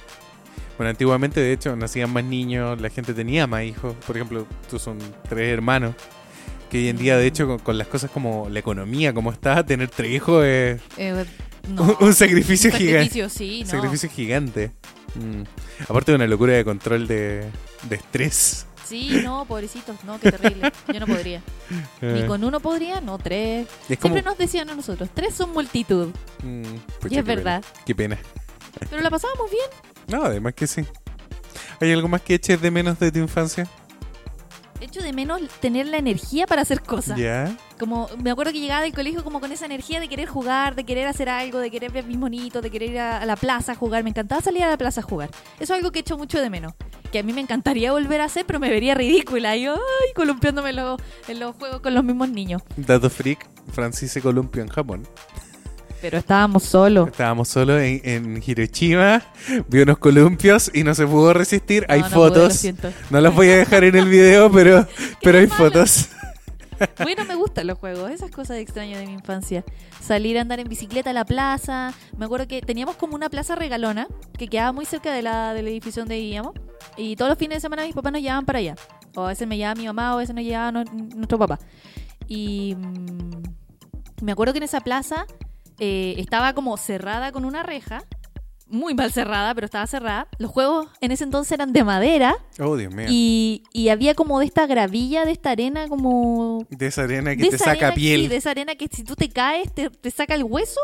[0.76, 3.96] Bueno, antiguamente, de hecho, nacían más niños, la gente tenía más hijos.
[4.06, 4.98] Por ejemplo, tú son
[5.28, 5.94] tres hermanos.
[6.70, 9.64] Que hoy en día, de hecho, con, con las cosas como la economía, como está,
[9.64, 11.24] tener tres hijos es Eh,
[11.68, 11.82] no.
[11.82, 13.08] un, un sacrificio Un gigante.
[13.08, 13.70] sacrificio, sí, no.
[13.70, 14.70] Sacrificio gigante.
[15.14, 15.42] Mm.
[15.88, 17.44] Aparte de una locura de control de,
[17.88, 18.66] de estrés.
[18.88, 20.72] Sí, no, pobrecitos, no, qué terrible.
[20.92, 21.42] Yo no podría.
[22.00, 23.66] Ni con uno podría, no, tres.
[23.88, 24.14] es como...
[24.14, 26.08] Siempre nos decían a nosotros, tres son multitud.
[26.42, 27.62] Mm, Y es qué verdad.
[27.84, 28.18] Qué pena.
[28.88, 29.66] Pero la pasábamos bien.
[30.08, 30.84] No, además que sí.
[31.80, 33.68] ¿Hay algo más que eches de menos de tu infancia?
[34.80, 37.18] Echo de menos tener la energía para hacer cosas.
[37.18, 37.56] ¿Ya?
[37.80, 40.84] Como me acuerdo que llegaba del colegio como con esa energía de querer jugar, de
[40.84, 43.72] querer hacer algo, de querer ver mis monitos, de querer ir a, a la plaza
[43.72, 44.04] a jugar.
[44.04, 45.30] Me encantaba salir a la plaza a jugar.
[45.58, 46.74] Eso es algo que echo mucho de menos.
[47.12, 49.56] Que a mí me encantaría volver a hacer, pero me vería ridícula.
[49.56, 52.62] Y yo, ay, columpiándome los, en los juegos con los mismos niños.
[52.76, 55.06] Dato freak, Francis se columpió en Japón.
[56.00, 57.08] Pero estábamos solos.
[57.08, 59.22] Estábamos solos en, en Hiroshima,
[59.68, 61.86] vio unos columpios y no se pudo resistir.
[61.88, 62.66] hay No, no pude, lo fotos.
[63.10, 64.86] No las voy a dejar en el video, pero,
[65.22, 65.64] pero hay malo.
[65.64, 66.08] fotos.
[67.02, 69.64] Bueno, me gustan los juegos, esas cosas extrañas de mi infancia.
[70.00, 71.92] Salir a andar en bicicleta a la plaza.
[72.16, 75.68] Me acuerdo que teníamos como una plaza regalona que quedaba muy cerca de la, del
[75.68, 76.52] edificio donde vivíamos.
[76.96, 78.74] Y todos los fines de semana mis papás nos llevaban para allá.
[79.14, 81.58] O a veces me llevaba mi mamá, o a veces nos llevaba nuestro papá.
[82.26, 85.26] Y mm, me acuerdo que en esa plaza
[85.78, 88.02] eh, estaba como cerrada con una reja.
[88.70, 90.28] Muy mal cerrada, pero estaba cerrada.
[90.38, 92.36] Los juegos en ese entonces eran de madera.
[92.60, 93.06] Oh, Dios mío.
[93.08, 97.48] Y, y había como de esta gravilla, de esta arena como De esa arena que
[97.48, 98.22] te saca piel.
[98.22, 100.80] Sí, de esa arena que si tú te caes te, te saca el hueso.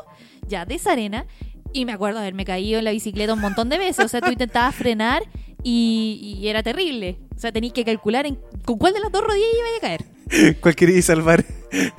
[0.48, 1.26] Ya, de esa arena.
[1.72, 4.04] Y me acuerdo haberme caído en la bicicleta un montón de veces.
[4.04, 5.22] O sea, tú intentabas frenar
[5.62, 7.18] y, y era terrible.
[7.36, 10.04] O sea, tenías que calcular en, con cuál de las dos rodillas iba a caer.
[10.60, 11.44] ¿Cuál querías salvar?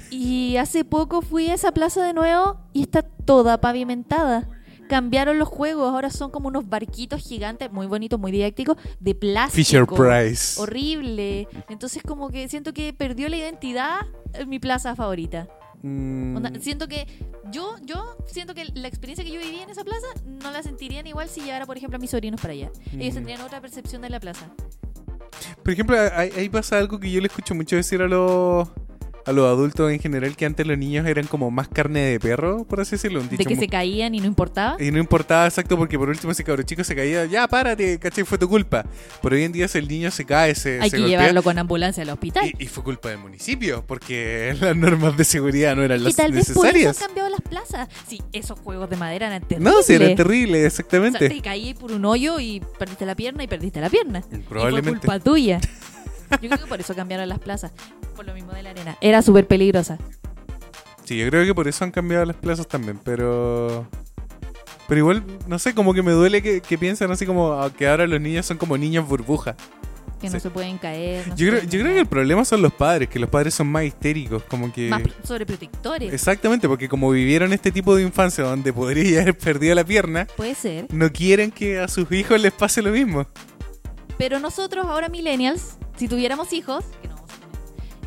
[0.10, 4.50] Y hace poco fui a esa plaza de nuevo y está toda pavimentada.
[4.88, 9.56] Cambiaron los juegos, ahora son como unos barquitos gigantes, muy bonitos, muy didácticos, de plástico.
[9.56, 10.60] Fisher Price.
[10.62, 11.48] Horrible.
[11.70, 14.00] Entonces como que siento que perdió la identidad
[14.34, 15.48] en mi plaza favorita.
[15.82, 17.06] Mm, Onda, siento que
[17.52, 21.06] yo, yo siento que la experiencia que yo viví en esa plaza no la sentirían
[21.06, 22.72] igual si llevara, por ejemplo, a mis sobrinos para allá.
[22.94, 23.16] Ellos Mm.
[23.18, 24.48] tendrían otra percepción de la plaza.
[25.64, 28.68] Por ejemplo, ahí, ahí pasa algo que yo le escucho mucho decir a los
[29.26, 32.64] a los adultos en general que antes los niños eran como más carne de perro,
[32.66, 33.22] por así decirlo.
[33.22, 34.78] Un De dicho que mu- se caían y no importaba.
[34.82, 38.24] Y no importaba exacto porque por último ese cabrón chico se caía, ya párate, ¿cachai?
[38.24, 38.86] Fue tu culpa.
[39.24, 41.42] Pero hoy en día si el niño se cae, se, Hay se que golpea, llevarlo
[41.44, 42.52] con ambulancia al hospital.
[42.60, 46.16] y, y fue culpa del municipio porque las normas de seguridad no eran Y las
[46.16, 47.02] tal vez por eso necesarias.
[47.02, 47.90] han cambiado las plazas.
[48.08, 49.74] Sí, esos juegos de madera eran terribles.
[49.74, 51.30] No, si era terrible, O sea, exactamente.
[51.30, 54.22] te caí por un hoyo y perdiste la pierna y perdiste la pierna.
[54.32, 55.00] Y Probablemente.
[55.00, 55.60] fue culpa tuya.
[56.42, 57.72] Yo creo que por eso cambiaron las plazas.
[58.16, 58.98] Por lo mismo de la arena.
[59.02, 59.98] Era súper peligrosa.
[61.04, 63.88] Sí, yo creo que por eso han cambiado las plazas también, pero...
[64.88, 67.88] Pero igual, no sé, como que me duele que, que piensan así como ah, que
[67.88, 69.56] ahora los niños son como niños burbuja.
[70.22, 71.28] Que no se pueden caer.
[71.28, 73.68] no Yo creo, yo creo que el problema son los padres, que los padres son
[73.68, 74.90] más histéricos, como que...
[74.90, 76.14] Más pro- sobreprotectores.
[76.14, 80.56] Exactamente, porque como vivieron este tipo de infancia donde podría haber perdido la pierna, Puede
[80.56, 80.86] ser.
[80.94, 83.26] no quieren que a sus hijos les pase lo mismo.
[84.18, 87.15] Pero nosotros, ahora millennials, si tuviéramos hijos, que no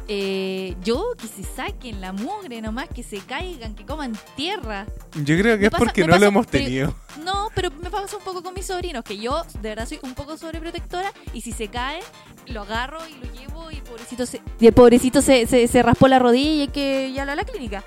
[0.09, 4.87] eh, yo que se saquen la mugre nomás, que se caigan, que coman tierra.
[5.15, 6.95] Yo creo que Me es pasa- porque no lo pasa- hemos pero- tenido.
[7.25, 10.15] No, pero me pasa un poco con mis sobrinos, que yo de verdad soy un
[10.15, 12.01] poco sobreprotectora y si se cae,
[12.47, 15.83] lo agarro y lo llevo y el pobrecito se, y el pobrecito se, se, se
[15.83, 17.85] raspó la rodilla y hay que llevarlo a la clínica.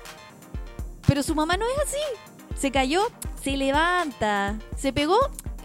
[1.06, 2.56] Pero su mamá no es así.
[2.60, 3.02] Se cayó,
[3.42, 5.18] se levanta, se pegó,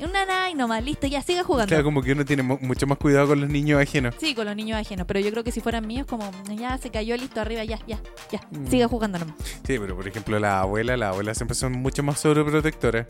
[0.05, 1.67] una nai nomás, listo, ya siga jugando.
[1.69, 4.15] Claro, como que uno tiene mu- mucho más cuidado con los niños ajenos.
[4.19, 6.89] Sí, con los niños ajenos, pero yo creo que si fueran míos, como ya se
[6.89, 7.99] cayó, listo, arriba, ya, ya,
[8.31, 8.67] ya, Mm.
[8.67, 9.35] siga jugando nomás.
[9.65, 13.05] Sí, pero por ejemplo la abuela, la abuela siempre son mucho más sobreprotectoras.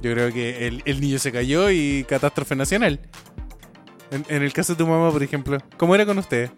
[0.00, 3.00] Yo creo que el, el niño se cayó y catástrofe nacional.
[4.10, 6.50] En, en el caso de tu mamá, por ejemplo, ¿cómo era con usted?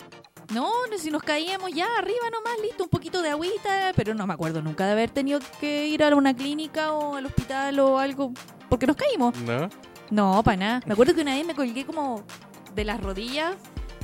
[0.52, 4.26] No, no, si nos caíamos ya arriba nomás, listo, un poquito de agüita, pero no
[4.26, 7.98] me acuerdo nunca de haber tenido que ir a una clínica o al hospital o
[7.98, 8.32] algo,
[8.68, 9.36] porque nos caímos.
[9.40, 9.68] ¿No?
[10.10, 10.80] No, para nada.
[10.86, 12.24] Me acuerdo que una vez me colgué como
[12.74, 13.54] de las rodillas,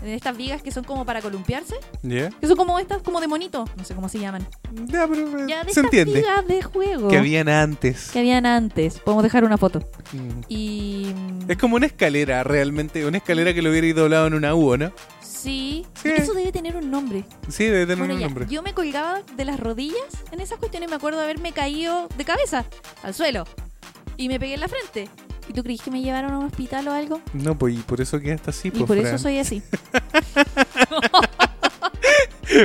[0.02, 2.30] de estas vigas que son como para columpiarse, ¿Ya?
[2.30, 4.46] que son como estas, como de monito, no sé cómo se llaman.
[4.84, 6.12] Ya, pero eh, Ya, de se estas entiende.
[6.20, 8.10] vigas de juego Que habían antes.
[8.12, 9.00] que habían antes.
[9.00, 9.80] Podemos dejar una foto.
[10.12, 10.40] Mm.
[10.48, 11.12] Y...
[11.48, 13.04] Es como una escalera, realmente.
[13.04, 14.92] Una escalera que lo hubiera ido doblado en una U, ¿o ¿no?
[15.36, 16.08] Sí, Sí.
[16.10, 17.24] eso debe tener un nombre.
[17.48, 18.46] Sí, debe tener Bueno, un ya, nombre.
[18.48, 19.96] yo me colgaba de las rodillas
[20.32, 20.88] en esas cuestiones.
[20.90, 22.64] Me acuerdo de haberme caído de cabeza
[23.02, 23.44] al suelo
[24.16, 25.08] y me pegué en la frente.
[25.48, 27.20] ¿Y tú crees que me llevaron a un hospital o algo?
[27.32, 29.06] No, pues y por eso quedaste así, y pues, por Fran.
[29.14, 29.62] eso soy así.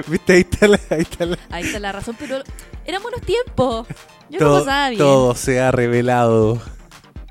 [0.08, 0.80] Viste, ahí está la...
[0.90, 2.42] Ahí está la- Ahí está la razón, pero
[2.86, 3.88] eran buenos tiempos.
[4.30, 5.00] Yo todo, no pasaba bien.
[5.00, 6.62] todo se ha revelado.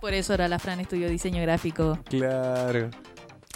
[0.01, 1.99] Por eso ahora la Fran estudió diseño gráfico.
[2.09, 2.91] Claro.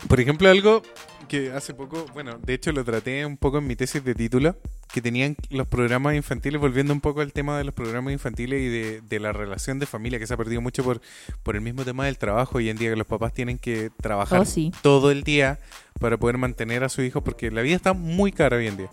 [0.08, 0.82] Por ejemplo, algo
[1.26, 4.56] que hace poco, bueno, de hecho lo traté un poco en mi tesis de título,
[4.92, 8.68] que tenían los programas infantiles, volviendo un poco al tema de los programas infantiles y
[8.68, 11.00] de, de la relación de familia, que se ha perdido mucho por,
[11.42, 14.40] por el mismo tema del trabajo hoy en día, que los papás tienen que trabajar
[14.40, 14.70] Oh, sí.
[14.82, 15.58] todo el día
[15.98, 18.90] para poder mantener a su hijo, porque la vida está muy cara hoy en día.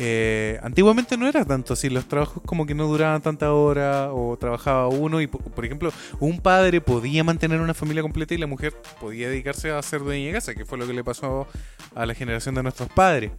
[0.00, 4.36] Eh, antiguamente no era tanto así, los trabajos como que no duraban tanta hora o
[4.36, 8.46] trabajaba uno y po- por ejemplo un padre podía mantener una familia completa y la
[8.46, 11.48] mujer podía dedicarse a ser dueña de casa, que fue lo que le pasó
[11.96, 13.32] a la generación de nuestros padres.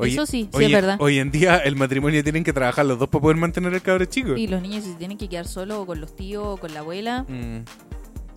[0.00, 0.96] Eso sí, sí hoy es verdad.
[1.00, 4.04] Hoy en día el matrimonio tienen que trabajar los dos para poder mantener el cabro
[4.04, 4.36] chico.
[4.36, 6.74] Y los niños si se tienen que quedar solos o con los tíos o con
[6.74, 7.24] la abuela.
[7.28, 7.58] Mm,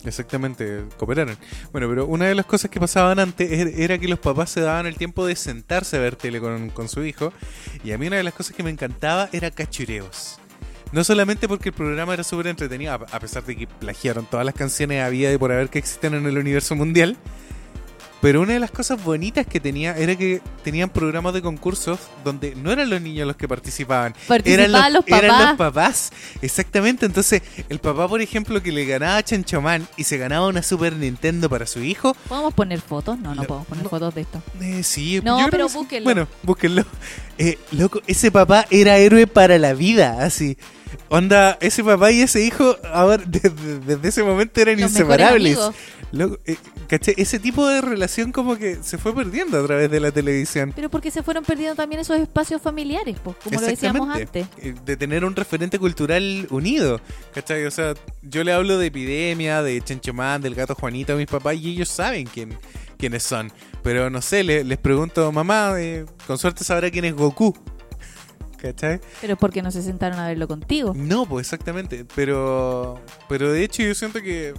[0.08, 1.36] exactamente, cooperaron.
[1.72, 4.60] Bueno, pero una de las cosas que pasaban antes er- era que los papás se
[4.60, 7.32] daban el tiempo de sentarse a ver tele con, con su hijo.
[7.84, 10.38] Y a mí una de las cosas que me encantaba era cachureos.
[10.92, 14.54] No solamente porque el programa era súper entretenido, a pesar de que plagiaron todas las
[14.54, 17.16] canciones había de por haber que existen en el universo mundial.
[18.26, 22.56] Pero una de las cosas bonitas que tenía era que tenían programas de concursos donde
[22.56, 25.22] no eran los niños los que participaban, eran los, papás.
[25.22, 26.12] eran los papás.
[26.42, 27.06] Exactamente.
[27.06, 30.94] Entonces, el papá, por ejemplo, que le ganaba a Chanchomán y se ganaba una Super
[30.94, 32.16] Nintendo para su hijo.
[32.28, 33.16] ¿Podemos poner fotos?
[33.16, 33.90] No, no podemos poner no.
[33.90, 34.42] fotos de esto.
[34.60, 36.04] eh, sí, No, yo pero búsquenlo.
[36.04, 36.84] Bueno, búsquenlo.
[37.38, 40.56] Eh, loco, ese papá era héroe para la vida, así.
[41.08, 45.58] Onda, ese papá y ese hijo, ahora, desde, desde ese momento eran Los inseparables.
[46.12, 46.56] Loco, eh.
[46.88, 50.72] Ese tipo de relación como que se fue perdiendo a través de la televisión.
[50.74, 54.46] Pero porque se fueron perdiendo también esos espacios familiares, pues, como lo decíamos antes.
[54.58, 57.00] Eh, De tener un referente cultural unido.
[57.34, 57.64] ¿Cachai?
[57.66, 61.56] O sea, yo le hablo de epidemia, de Chenchomán, del gato Juanito a mis papás
[61.56, 62.56] y ellos saben quién,
[62.96, 63.50] quiénes son.
[63.82, 67.52] Pero no sé, le- les pregunto, mamá, eh, con suerte sabrá quién es Goku.
[68.56, 69.00] ¿Cachai?
[69.20, 70.92] Pero porque no se sentaron a verlo contigo.
[70.96, 72.06] No, pues exactamente.
[72.14, 74.54] Pero, pero de hecho yo siento que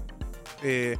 [0.63, 0.97] eh,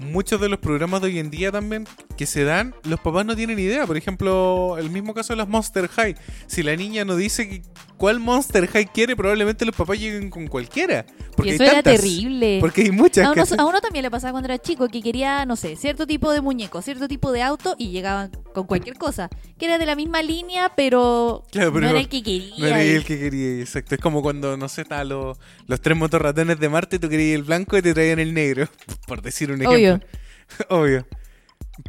[0.00, 3.34] muchos de los programas de hoy en día también que se dan, los papás no
[3.36, 3.86] tienen idea.
[3.86, 6.14] Por ejemplo, el mismo caso de las Monster High.
[6.46, 7.62] Si la niña no dice que-
[7.96, 11.06] cuál Monster High quiere, probablemente los papás lleguen con cualquiera.
[11.36, 12.58] Porque y hay eso era terrible.
[12.60, 13.26] Porque hay muchas.
[13.26, 13.58] A uno, ¿cachai?
[13.60, 16.40] a uno también le pasaba cuando era chico que quería, no sé, cierto tipo de
[16.40, 19.30] muñeco, cierto tipo de auto y llegaban con cualquier cosa.
[19.58, 22.54] Que era de la misma línea, pero, Claro, pero no era no- el que quería.
[22.58, 23.94] No era el que quería, exacto.
[23.94, 27.44] Es como cuando, no sé, estaban los, los tres motorratones de Marte, tú querías el
[27.44, 28.68] blanco y te traían el negro,
[29.06, 29.76] por decir un ejemplo.
[29.76, 29.91] Obvio.
[30.68, 31.06] Obvio.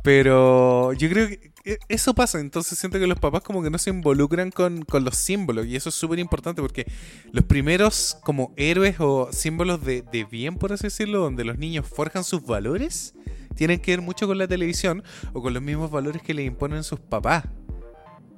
[0.04, 3.78] Pero yo creo que e- eso pasa, entonces siento que los papás como que no
[3.78, 6.86] se involucran con, con los símbolos y eso es súper importante porque
[7.32, 11.88] los primeros como héroes o símbolos de, de bien, por así decirlo, donde los niños
[11.88, 13.14] forjan sus valores,
[13.56, 16.84] tienen que ver mucho con la televisión o con los mismos valores que les imponen
[16.84, 17.46] sus papás.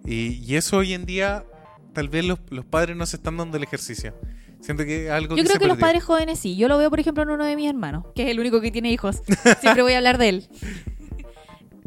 [0.05, 1.45] Y, y eso hoy en día
[1.93, 4.13] tal vez los, los padres no se están dando el ejercicio.
[4.65, 6.55] Siento que es algo Yo que creo se que los padres jóvenes sí.
[6.57, 8.71] Yo lo veo, por ejemplo, en uno de mis hermanos, que es el único que
[8.71, 9.21] tiene hijos.
[9.61, 10.49] Siempre voy a hablar de él.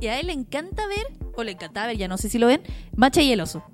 [0.00, 2.46] Y a él le encanta ver, o le encantaba ver, ya no sé si lo
[2.46, 2.62] ven,
[2.94, 3.64] Macha y el oso.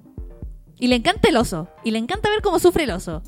[0.79, 1.69] Y le encanta el oso.
[1.85, 3.23] Y le encanta ver cómo sufre el oso.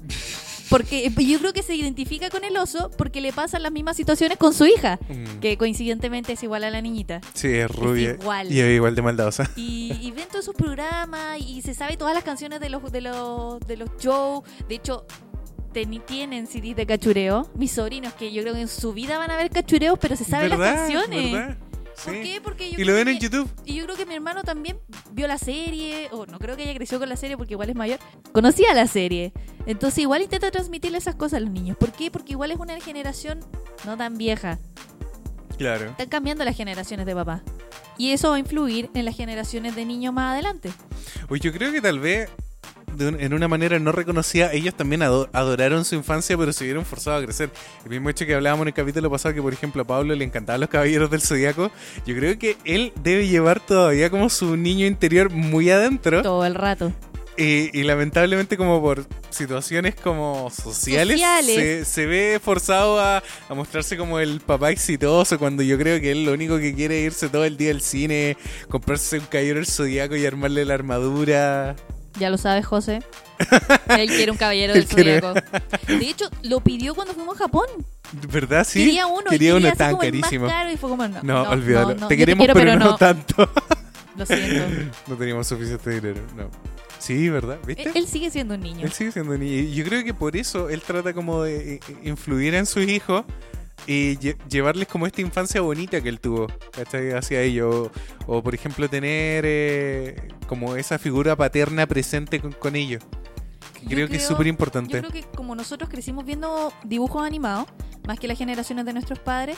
[0.71, 4.37] Porque yo creo que se identifica con el oso porque le pasan las mismas situaciones
[4.39, 5.39] con su hija, Mm.
[5.41, 7.21] que coincidentemente es igual a la niñita.
[7.35, 8.17] Sí, es rubia.
[8.21, 8.51] igual.
[8.53, 9.49] Y es igual de maldadosa.
[9.55, 13.01] Y, y ven todos sus programas y se sabe todas las canciones de los de
[13.03, 14.43] los de los shows.
[14.69, 15.07] De hecho,
[15.77, 17.51] teni- tienen CDs de cachureo.
[17.55, 20.25] Mis sobrinos que yo creo que en su vida van a ver cachureos, pero se
[20.25, 21.33] saben las canciones.
[21.33, 21.57] ¿Verdad?
[22.05, 22.21] ¿Por Sí.
[22.23, 22.41] qué?
[22.43, 23.51] Porque yo Y lo ven en que- YouTube.
[23.65, 24.79] Y yo creo que mi hermano también
[25.13, 27.77] vio la serie, o no creo que haya crecido con la serie porque igual es
[27.77, 27.99] mayor.
[28.33, 29.33] Conocía la serie.
[29.67, 31.77] Entonces igual intenta transmitirle esas cosas a los niños.
[31.79, 32.11] ¿Por qué?
[32.11, 33.41] Porque igual es una generación
[33.87, 34.59] no tan vieja.
[35.57, 35.87] Claro.
[35.91, 37.43] Están cambiando las generaciones de papá.
[37.99, 40.71] Y eso va a influir en las generaciones de niños más adelante.
[41.29, 42.29] Pues yo creo que tal vez
[42.97, 46.65] de un- en una manera no reconocida, ellos también ado- adoraron su infancia, pero se
[46.65, 47.51] vieron forzados a crecer.
[47.85, 50.25] El mismo hecho que hablábamos en el capítulo pasado, que por ejemplo a Pablo le
[50.25, 51.71] encantaban los caballeros del zodiaco.
[52.07, 56.23] Yo creo que él debe llevar todavía como su niño interior muy adentro.
[56.23, 56.93] Todo el rato.
[57.39, 61.55] Y, y lamentablemente como por situaciones como sociales, Sociales.
[61.55, 66.13] Se, se ve forzado a, a mostrarse como el papá exitoso cuando yo creo que
[66.13, 68.39] él lo único que quiere es irse todo el día al cine,
[68.71, 71.77] comprarse un caballero del zodiaco y armarle la armadura.
[72.19, 73.03] Ya lo sabes, José.
[73.89, 75.35] Él quiere un caballero del zodiaco.
[75.35, 77.67] De hecho, lo pidió cuando fuimos a Japón.
[78.31, 78.67] ¿Verdad?
[78.67, 78.81] Sí.
[78.85, 79.25] Quería uno.
[79.27, 80.47] y Quería uno así tan como el más carísimo.
[80.47, 81.95] caro y fue como, no, No, no, olvídalo.
[81.95, 82.09] no.
[82.09, 82.97] Te queremos, quiero, pero, no, no.
[82.97, 83.51] tanto.
[84.17, 84.91] Lo siento.
[85.09, 86.23] no teníamos suficiente dinero.
[86.35, 86.49] No.
[86.99, 87.59] Sí, ¿verdad?
[87.67, 87.83] ¿Viste?
[87.83, 88.81] Él, él sigue siendo un niño.
[88.87, 89.53] Él sigue siendo niño.
[89.53, 93.25] Y yo creo que por eso él trata como de eh, influir en sus hijos
[93.87, 97.13] y lle- llevarles como esta infancia bonita que él tuvo, ¿cachai?
[97.13, 97.91] Hacia ellos.
[98.27, 103.03] O, o, por ejemplo, tener eh, como esa figura paterna presente con, con ellos.
[103.75, 104.99] Que Yo creo, que es súper Yo importante.
[105.01, 107.67] creo que como nosotros crecimos viendo dibujos animados,
[108.07, 109.57] más que las generaciones de nuestros padres,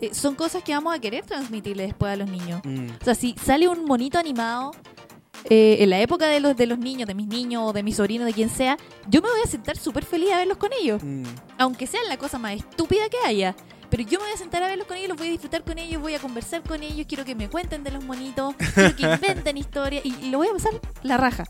[0.00, 2.60] eh, son cosas que vamos a querer transmitirle después a los niños.
[2.64, 2.86] Mm.
[3.00, 4.72] O sea, si sale un monito animado
[5.44, 7.96] eh, en la época de los, de los niños, de mis niños o de mis
[7.96, 8.76] sobrinos, de quien sea,
[9.08, 11.02] yo me voy a sentar súper feliz a verlos con ellos.
[11.02, 11.24] Mm.
[11.58, 13.54] Aunque sea la cosa más estúpida que haya.
[13.90, 15.78] Pero yo me voy a sentar a verlos con ellos, los voy a disfrutar con
[15.78, 19.02] ellos, voy a conversar con ellos, quiero que me cuenten de los monitos, quiero que
[19.14, 20.72] inventen historias y, y lo voy a pasar
[21.02, 21.44] la raja.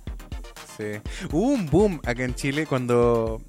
[0.77, 1.01] Sí.
[1.33, 3.43] Hubo un boom acá en Chile cuando,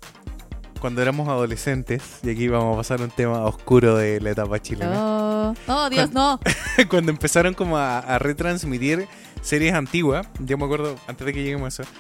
[0.80, 4.94] cuando éramos adolescentes, y aquí vamos a pasar un tema oscuro de la etapa chilena.
[4.96, 6.40] Oh, oh, Dios, no.
[6.90, 9.08] cuando empezaron como a, a retransmitir
[9.42, 11.92] series antiguas, yo me acuerdo, antes de que lleguemos a eso,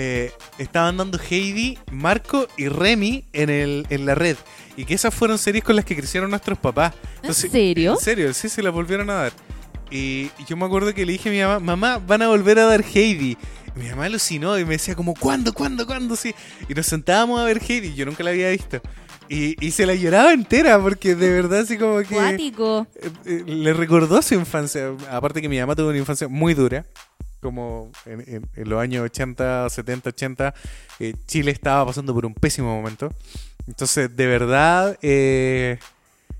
[0.00, 4.36] eh, estaban dando Heidi, Marco y Remy en, el, en la red.
[4.76, 6.94] Y que esas fueron series con las que crecieron nuestros papás.
[7.22, 7.94] ¿En serio?
[7.94, 9.32] En serio, sí, se las volvieron a dar.
[9.90, 12.66] Y yo me acuerdo que le dije a mi mamá, mamá, van a volver a
[12.66, 13.36] dar Heidi.
[13.78, 16.16] Mi mamá alucinó y me decía como, ¿cuándo, cuándo, cuándo?
[16.16, 16.34] Sí.
[16.68, 18.80] Y nos sentábamos a ver Heidi, yo nunca la había visto.
[19.28, 22.14] Y, y se la lloraba entera porque de verdad así como que...
[22.14, 22.86] Cuático.
[22.96, 24.90] Eh, eh, le recordó su infancia.
[25.10, 26.84] Aparte que mi mamá tuvo una infancia muy dura.
[27.40, 30.54] Como en, en- en los años 80, 70, 80,
[30.98, 33.12] eh, Chile estaba pasando por un pésimo momento.
[33.68, 35.78] Entonces, de verdad, eh,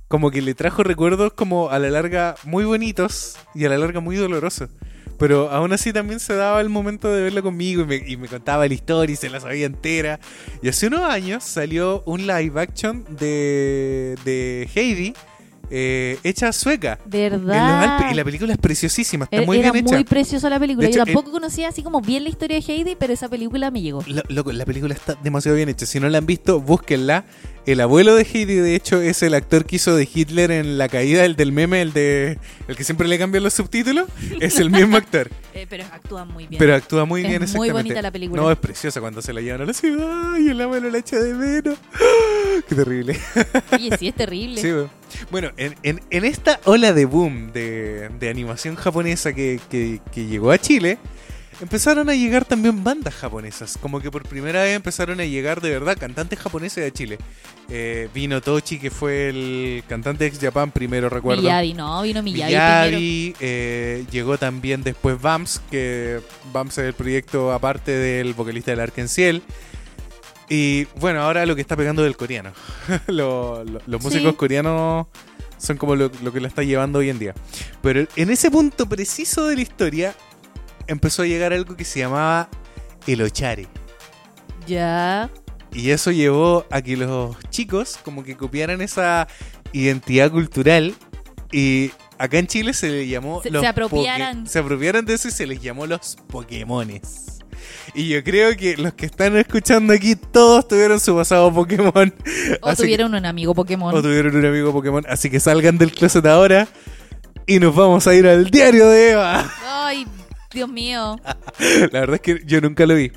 [0.09, 4.01] como que le trajo recuerdos como a la larga muy bonitos y a la larga
[4.01, 4.71] muy dolorosos.
[5.19, 8.29] Pero aún así también se daba el momento de verla conmigo y me, y me
[8.29, 10.21] contaba la historia y se la sabía entera.
[10.63, 15.15] Y hace unos años salió un live action de, de Heidi
[15.71, 16.99] eh, hecha sueca.
[17.05, 18.11] ¿Verdad?
[18.11, 19.97] Y la película es preciosísima, está Era- muy Era bien hecha.
[19.97, 20.87] muy preciosa la película.
[20.87, 23.71] De Yo hecho, tampoco conocía así como bien la historia de Heidi, pero esa película
[23.71, 24.03] me llegó.
[24.07, 25.85] Lo- loco, la película está demasiado bien hecha.
[25.85, 27.25] Si no la han visto, búsquenla.
[27.71, 30.89] El abuelo de Heidi, de hecho, es el actor que hizo de Hitler en la
[30.89, 34.09] caída, el del meme, el de el que siempre le cambian los subtítulos.
[34.41, 35.31] Es el mismo actor.
[35.59, 36.57] Eh, pero actúa muy bien.
[36.61, 38.41] Pero actúa muy Es bien muy bonita la película.
[38.41, 41.19] No, es preciosa cuando se la llevan a la ciudad y el abuelo la echa
[41.19, 41.77] de menos.
[42.69, 43.19] Qué terrible.
[43.73, 44.61] Oye, sí, es terrible.
[44.63, 44.91] Sí, bueno.
[45.33, 50.27] Bueno, en, en- en esta ola de boom de, de animación japonesa que, que- que
[50.27, 50.99] llegó a Chile,
[51.61, 53.79] empezaron a llegar también bandas japonesas.
[53.81, 57.19] Como que por primera vez empezaron a llegar de verdad cantantes japoneses a Chile.
[57.71, 61.43] Eh, vino Tochi, que fue el cantante ex Japan primero, recuerdo.
[61.43, 62.53] Miyagi, no, vino Miyagi.
[62.53, 66.21] Miyagi, eh, llegó también después Bams, que
[66.53, 69.43] Bams es el proyecto aparte del vocalista del Arkenciel.
[70.49, 72.53] Y bueno, ahora lo que está pegando del coreano.
[73.07, 74.37] Lo- lo- los músicos Sí.
[74.37, 75.07] coreanos
[75.59, 77.35] son como lo, lo que la está llevando hoy en día.
[77.83, 80.15] Pero en ese punto preciso de la historia
[80.89, 82.49] empezó a llegar algo que se llamaba
[83.07, 83.67] el ochare.
[84.67, 85.31] Ya.
[85.73, 89.29] Y eso llevó a que los chicos como que copiaran esa
[89.73, 90.95] identidad cultural
[91.53, 94.47] y acá en Chile se le llamó Se- los se apropiaran.
[94.47, 97.39] se apropiaron de eso y se les llamó los Pokémones.
[97.95, 102.15] Y yo creo que los que están escuchando aquí todos tuvieron su pasado Pokémon.
[102.63, 103.95] O Así que- tuvieron un amigo Pokémon.
[103.95, 106.67] o tuvieron un amigo Pokémon, así que salgan del closet ahora
[107.47, 109.51] y nos vamos a ir al diario de Eva.
[110.53, 111.21] Dios mío.
[111.93, 113.13] La verdad es que yo nunca lo vi.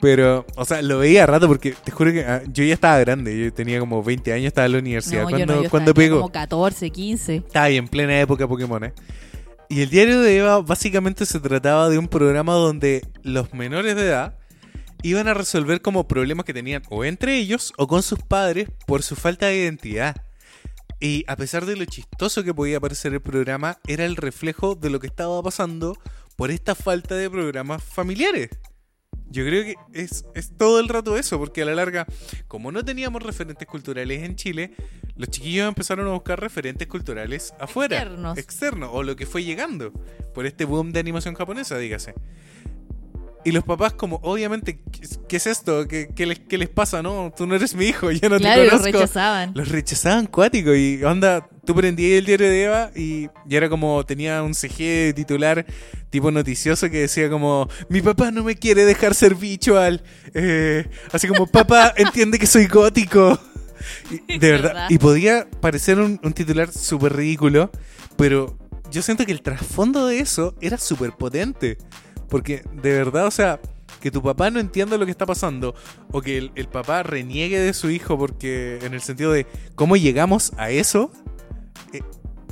[0.00, 2.98] Pero, o sea, lo veía a rato porque te juro que ah, yo ya estaba
[2.98, 3.38] grande.
[3.38, 5.22] Yo tenía como 20 años, estaba en la universidad.
[5.22, 6.16] No, yo cuando no, yo cuando pegó?
[6.16, 7.36] como 14, 15.
[7.36, 8.92] Estaba ahí en plena época Pokémon, ¿eh?
[9.68, 14.02] Y el diario de Eva básicamente se trataba de un programa donde los menores de
[14.02, 14.36] edad
[15.02, 19.02] iban a resolver como problemas que tenían o entre ellos o con sus padres por
[19.02, 20.16] su falta de identidad.
[21.00, 24.90] Y a pesar de lo chistoso que podía parecer el programa, era el reflejo de
[24.90, 25.96] lo que estaba pasando
[26.36, 28.50] por esta falta de programas familiares.
[29.28, 32.06] Yo creo que es, es todo el rato eso, porque a la larga,
[32.48, 34.72] como no teníamos referentes culturales en Chile,
[35.16, 37.96] los chiquillos empezaron a buscar referentes culturales afuera.
[37.96, 38.38] Externos.
[38.38, 39.90] Externos, o lo que fue llegando
[40.34, 42.14] por este boom de animación japonesa, dígase.
[43.44, 45.88] Y los papás como, obviamente, ¿qué, qué es esto?
[45.88, 47.02] ¿Qué, qué les, qué les pasa?
[47.02, 48.98] No, tú no eres mi hijo, yo no claro, te los conozco.
[48.98, 49.52] rechazaban.
[49.54, 54.04] Los rechazaban cuático y onda, tú prendías el diario de Eva y, y era como,
[54.04, 55.66] tenía un CG titular
[56.12, 60.02] tipo noticioso que decía como, mi papá no me quiere dejar ser visual.
[60.34, 63.40] Eh, así como, papá entiende que soy gótico.
[64.28, 64.68] Y- de verdad.
[64.74, 64.86] verdad.
[64.90, 67.70] Y podía parecer un, un titular súper ridículo,
[68.18, 68.58] pero
[68.90, 71.78] yo siento que el trasfondo de eso era súper potente.
[72.28, 73.58] Porque de verdad, o sea,
[74.00, 75.74] que tu papá no entienda lo que está pasando
[76.10, 79.46] o que el, el papá reniegue de su hijo porque en el sentido de
[79.76, 81.10] cómo llegamos a eso
[81.92, 82.00] eh,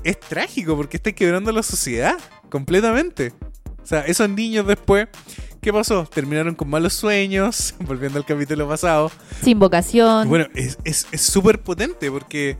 [0.04, 2.16] es trágico porque está quebrando la sociedad
[2.50, 3.32] completamente.
[3.82, 5.08] O sea, esos niños después,
[5.60, 6.04] ¿qué pasó?
[6.12, 9.10] Terminaron con malos sueños, volviendo al capítulo pasado.
[9.42, 10.28] Sin vocación.
[10.28, 12.56] Bueno, es es- es súper potente porque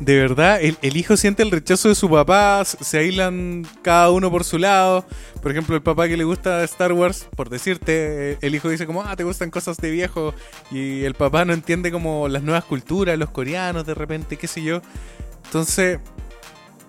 [0.00, 4.30] de verdad el, el hijo siente el rechazo de su papá, se aíslan cada uno
[4.30, 5.04] por su lado.
[5.42, 8.86] Por ejemplo, el papá que le gusta Star Wars, por decirte, eh, el hijo dice
[8.86, 10.34] como, ah, te gustan cosas de viejo.
[10.70, 14.62] Y el papá no entiende como las nuevas culturas, los coreanos de repente, qué sé
[14.62, 14.80] yo.
[15.44, 15.98] Entonces,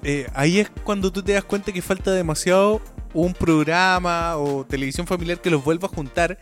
[0.04, 2.82] eh, ahí es cuando tú te das cuenta que falta demasiado
[3.14, 6.38] un programa o televisión familiar que los vuelva a juntar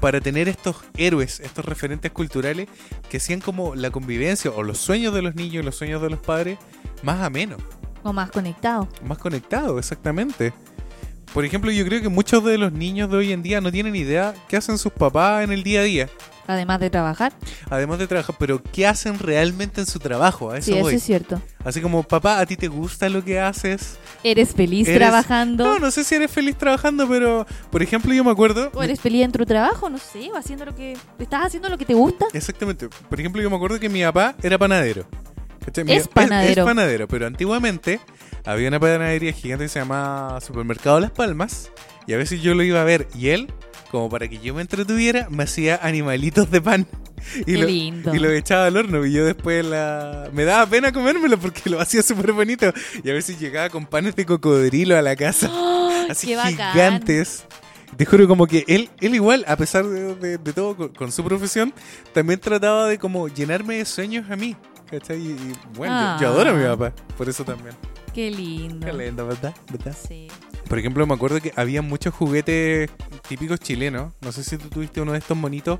[0.00, 2.68] para tener estos héroes, estos referentes culturales
[3.08, 6.10] que hacían como la convivencia o los sueños de los niños y los sueños de
[6.10, 6.58] los padres
[7.02, 7.56] más ameno,
[8.02, 8.88] O más conectado.
[9.04, 10.52] más conectados, exactamente.
[11.32, 13.96] Por ejemplo, yo creo que muchos de los niños de hoy en día no tienen
[13.96, 16.08] idea qué hacen sus papás en el día a día,
[16.46, 17.32] Además de trabajar.
[17.70, 20.94] además de trabajar, pero qué hacen realmente en su trabajo, a eso Sí, eso voy.
[20.94, 21.40] es cierto.
[21.64, 23.98] Así como, papá, ¿a ti te gusta lo que haces?
[24.22, 25.64] ¿Eres feliz ¿Eres- trabajando?
[25.64, 28.70] No, no sé si eres feliz trabajando, pero, por ejemplo, yo me acuerdo...
[28.74, 29.90] ¿O eres feliz en tu trabajo?
[29.90, 30.96] No sé, o haciendo lo que...
[31.18, 32.26] ¿Estás haciendo lo que te gusta?
[32.32, 32.88] Exactamente.
[32.88, 35.06] Por ejemplo, yo me acuerdo que mi papá era panadero.
[35.84, 36.62] Mi- Es panadero.
[36.62, 37.98] Es, panadero, pero antiguamente
[38.44, 41.72] había una panadería gigante que se llamaba Supermercado Las Palmas.
[42.06, 43.52] Y a veces yo lo iba a ver y él,
[43.90, 46.86] como para que yo me entretuviera, me hacía animalitos de pan.
[47.40, 48.14] Y Qué lo, lindo.
[48.14, 50.28] y lo echaba al horno y yo después la...
[50.32, 52.72] me daba pena comérmelo porque lo hacía súper bonito.
[53.02, 55.50] Y a veces llegaba con panes de cocodrilo a la casa.
[55.50, 57.44] ¡Ay, así gigantes.
[57.96, 61.10] Te juro como que él, él igual, a pesar de, de- de todo con, con
[61.12, 61.72] su profesión,
[62.12, 64.54] también trataba de como llenarme de sueños a mí.
[64.90, 65.18] ¿Cachai?
[65.18, 66.76] Y, y, bueno, yo, yo adoro a mi Ah.
[66.76, 67.74] papá, por eso también.
[68.14, 68.86] Qué lindo.
[68.86, 69.54] Qué lindo, ¿verdad?
[69.72, 69.96] ¿verdad?
[70.06, 70.28] Sí.
[70.68, 72.90] Por ejemplo, me acuerdo que había muchos juguetes
[73.28, 74.12] típicos chilenos.
[74.20, 75.78] No sé si tú tuviste uno de estos monitos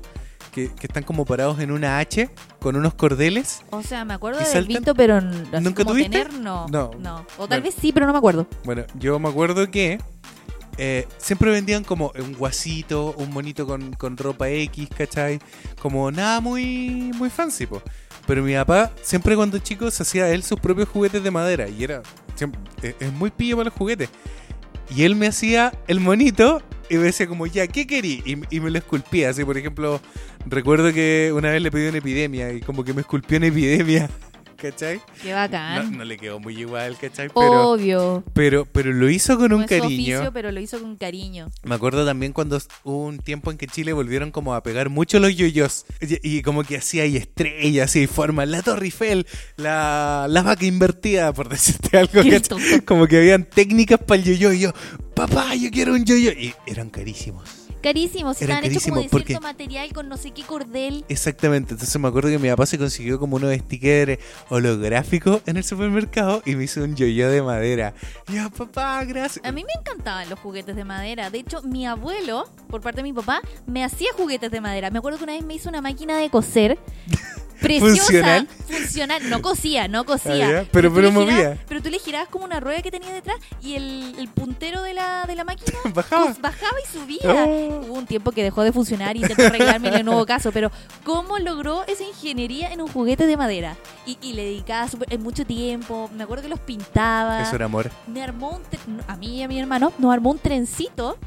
[0.53, 2.29] que, que están como parados en una H
[2.59, 3.61] con unos cordeles.
[3.69, 4.67] O sea, me acuerdo ¿Y de saltan?
[4.67, 6.09] visto, pero ¿Nunca como tuviste?
[6.23, 6.67] tener, no.
[6.67, 6.85] No.
[7.37, 7.63] O tal Bueno.
[7.63, 8.47] vez sí, pero no me acuerdo.
[8.63, 9.99] Bueno, yo me acuerdo que
[10.77, 15.39] eh, siempre vendían como un guasito, un monito con, con ropa X, ¿cachai?
[15.81, 17.81] Como nada muy, muy fancy, po.
[18.25, 21.67] Pero mi papá, siempre cuando chico, se hacía él sus propios juguetes de madera.
[21.67, 22.01] Y era.
[22.35, 24.09] siempre- es, es muy pillo para los juguetes.
[24.95, 28.23] Y él me hacía el monito y me decía como, ya, ¿qué querí?
[28.25, 29.29] Y, me lo esculpía.
[29.29, 29.99] Así, por ejemplo,
[30.45, 34.09] recuerdo que una vez le pedí una epidemia y como que me esculpió una epidemia.
[34.57, 34.99] ¿Cachai?
[35.21, 35.95] Qué bacán.
[35.97, 37.27] no le quedó muy igual, ¿cachai?
[37.29, 38.23] Pero, Obvio.
[38.33, 39.85] pero, pero lo hizo con No un es cariño.
[40.17, 41.49] oficio, pero lo hizo con cariño.
[41.63, 45.19] Me acuerdo también cuando hubo un tiempo en que Chile volvieron como a pegar mucho
[45.19, 45.85] los yoyos.
[46.01, 48.47] Y, y como que hacía ahí estrellas y formas.
[48.49, 49.27] La Torre Eiffel,
[49.57, 52.21] la, la vaca invertida, por decirte algo.
[52.85, 54.53] Como que habían técnicas para el yoyo.
[54.53, 54.73] Y yo,
[55.13, 56.31] papá, yo quiero un yoyo.
[56.31, 57.47] Y eran carísimos.
[57.81, 58.41] Carísimos.
[58.41, 61.05] Eran Estaban hechos como de porque- cierto material con no sé qué cordel.
[61.09, 64.19] Exactamente, entonces me acuerdo que mi papá se consiguió como unos stickers
[64.49, 67.93] holográficos en el supermercado y me hizo un yoyo de madera.
[68.27, 69.45] Y yo, papá, gracias.
[69.45, 71.29] A mí me encantaban los juguetes de madera.
[71.29, 74.89] De hecho, mi abuelo, por parte de mi papá, me hacía juguetes de madera.
[74.89, 76.77] Me acuerdo que una vez me hizo una máquina de coser.
[77.61, 78.47] Preciosa, ¿Funcional?
[78.67, 79.29] funcional.
[79.29, 80.65] No cosía, no cosía.
[80.71, 81.57] pero- pero girabas- movía.
[81.67, 84.93] Pero tú le girabas como una rueda que tenía detrás y el, el puntero de
[84.93, 86.25] la, de la máquina Bajaba.
[86.25, 87.19] pues, bajaba y subía.
[87.45, 87.81] Oh.
[87.87, 90.71] Hubo un tiempo que dejó de funcionar y intentó arreglarme en el nuevo caso, pero
[91.03, 93.75] ¿cómo logró esa ingeniería en un juguete de madera?
[94.05, 97.41] Y, y le dedicaba súper- eh, mucho tiempo, me acuerdo que los pintaba.
[97.41, 97.89] Eso era amor.
[98.07, 101.17] Me armó un a mí y a mi hermano nos armó un trencito.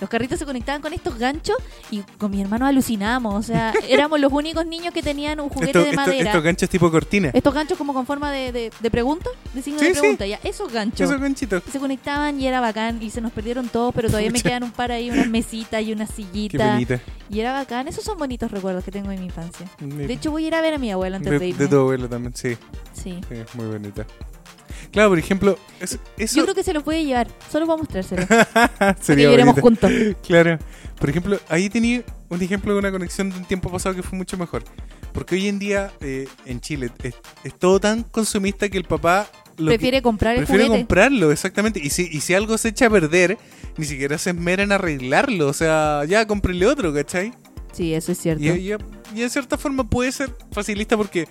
[0.00, 1.56] Los carritos se conectaban con estos ganchos
[1.90, 3.34] y con mi hermano alucinamos.
[3.34, 6.30] O sea, éramos los únicos niños que tenían un juguete Esto- de esto- madera.
[6.30, 7.30] estos ganchos tipo cortina.
[7.32, 10.00] Estos ganchos como con forma de, de, de pregunta, de signo Sí, de sí.
[10.00, 11.08] pregunta, ya, esos ganchos.
[11.08, 11.62] Esos ganchitos.
[11.70, 14.72] Se conectaban y era bacán y se nos perdieron todos, pero todavía me quedan un
[14.72, 16.72] par ahí, unas mesitas y unas Qué sillitas.
[16.72, 17.00] bonita.
[17.30, 19.66] Y era bacán, esos son bonitos recuerdos que tengo de mi infancia.
[19.78, 21.58] De, De hecho, voy a ir a ver a mi abuela antes de, de, irme.
[21.64, 22.56] de tu abuelo también, sí.
[22.92, 23.18] Sí.
[23.28, 24.06] sí, muy bonita.
[24.92, 28.26] Claro, por ejemplo, eso, eso Yo creo que se los puede llevar, solo para mostrárselo.
[29.00, 29.60] sería que bonito.
[29.60, 29.90] juntos.
[30.26, 30.58] Claro.
[31.00, 34.16] Por ejemplo, ahí tenía un ejemplo de una conexión de un tiempo pasado que fue
[34.18, 34.62] mucho mejor.
[35.12, 37.14] Porque hoy en día eh, en Chile es,
[37.44, 39.28] es todo tan consumista que el papá
[39.58, 40.80] lo Prefiere comprar el prefiere juguete.
[40.82, 41.80] comprarlo, exactamente.
[41.82, 43.36] Y si, y si algo se echa a perder,
[43.76, 45.48] ni siquiera se esmera en arreglarlo.
[45.48, 47.32] O sea, ya cómprenle otro, ¿cachai?
[47.72, 48.42] Sí, eso es cierto.
[48.44, 48.76] Y, y-
[49.14, 51.26] y en cierta forma puede ser facilista porque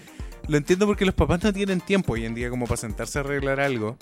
[0.51, 3.21] lo entiendo porque los papás no tienen tiempo hoy en día como para sentarse a
[3.21, 3.97] arreglar algo.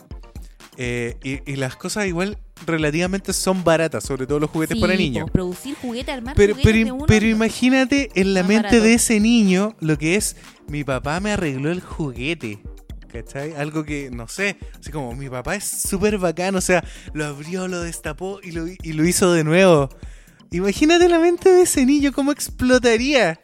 [0.78, 4.96] Eh, y, y las cosas igual relativamente son baratas, sobre todo los juguetes Sí, para
[4.96, 5.30] niños.
[5.30, 7.06] producir juguete, armar Pero, juguetes pero, de uno.
[7.06, 8.84] pero imagínate en la mente barato.
[8.84, 10.38] de ese niño lo que es
[10.68, 12.60] mi papá me arregló el juguete.
[13.12, 13.54] ¿Cachai?
[13.56, 16.84] Algo que, no sé, así como mi papá es súper bacán, o sea,
[17.14, 19.90] lo abrió, lo destapó y lo, y lo hizo de nuevo.
[20.52, 23.40] Imagínate la mente de ese niño, cómo explotaría.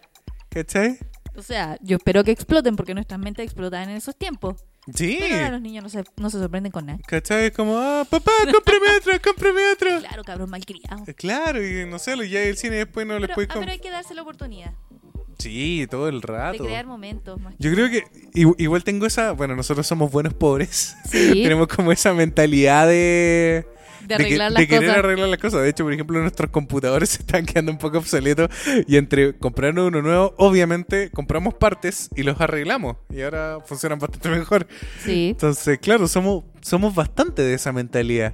[0.49, 0.99] ¿Cachai?
[1.37, 4.63] O sea, yo espero que exploten porque nuestras mentes explotaban en esos tiempos.
[4.93, 5.17] Sí.
[5.19, 6.99] Pero ahora los niños no se, no se sorprenden con nada.
[7.07, 7.45] ¿Cachai?
[7.45, 9.99] Es como, ah, papá, cómprame otro, cómprame otro.
[9.99, 11.07] Claro, cabros malcriados.
[11.07, 13.55] Eh, Claro, y no sé, lo ya el cine después no les Pero, puedes ah,
[13.59, 14.73] pero hay que darse la oportunidad
[15.37, 16.63] Sí, todo el de rato.
[16.63, 17.39] crear momentos.
[17.41, 20.95] Más Yo creo que igual tengo esa, bueno, nosotros somos buenos pobres.
[21.09, 21.33] Sí.
[21.43, 23.67] Tenemos como esa mentalidad de,
[24.07, 24.97] De arreglar que- las de querer cosas.
[24.97, 25.61] arreglar las cosas.
[25.63, 28.49] De hecho, por ejemplo, nuestros computadores se están quedando un poco obsoletos
[28.87, 34.29] y entre comprar uno nuevo, obviamente compramos partes y los arreglamos y ahora funcionan bastante
[34.37, 34.67] mejor.
[35.03, 35.29] Sí.
[35.31, 38.33] Entonces, claro, somos, somos bastante de esa mentalidad.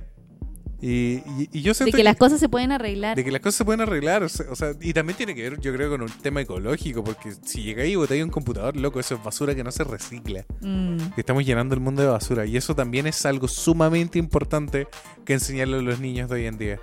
[0.84, 3.16] Y, y- y yo De que las cosas se pueden arreglar.
[3.16, 5.44] de que las cosas se pueden arreglar, o sea, o sea, y también tiene que
[5.48, 9.00] ver, yo creo, con un tema ecológico, porque si llegáis y botáis un computador, loco,
[9.00, 10.44] eso es basura que no se recicla.
[10.62, 10.98] Mm.
[11.18, 14.88] Estamos llenando el mundo de basura, y eso también es algo sumamente importante
[15.24, 16.80] que enseñarle a los niños de hoy en día.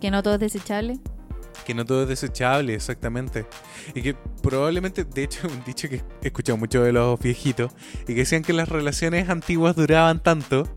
[0.00, 1.00] Que no todo es desechable.
[1.66, 3.46] Que no todo es desechable, exactamente.
[3.94, 7.72] Y que probablemente, de hecho, un dicho que he escuchado mucho de los viejitos,
[8.04, 10.68] y que decían que las relaciones antiguas duraban tanto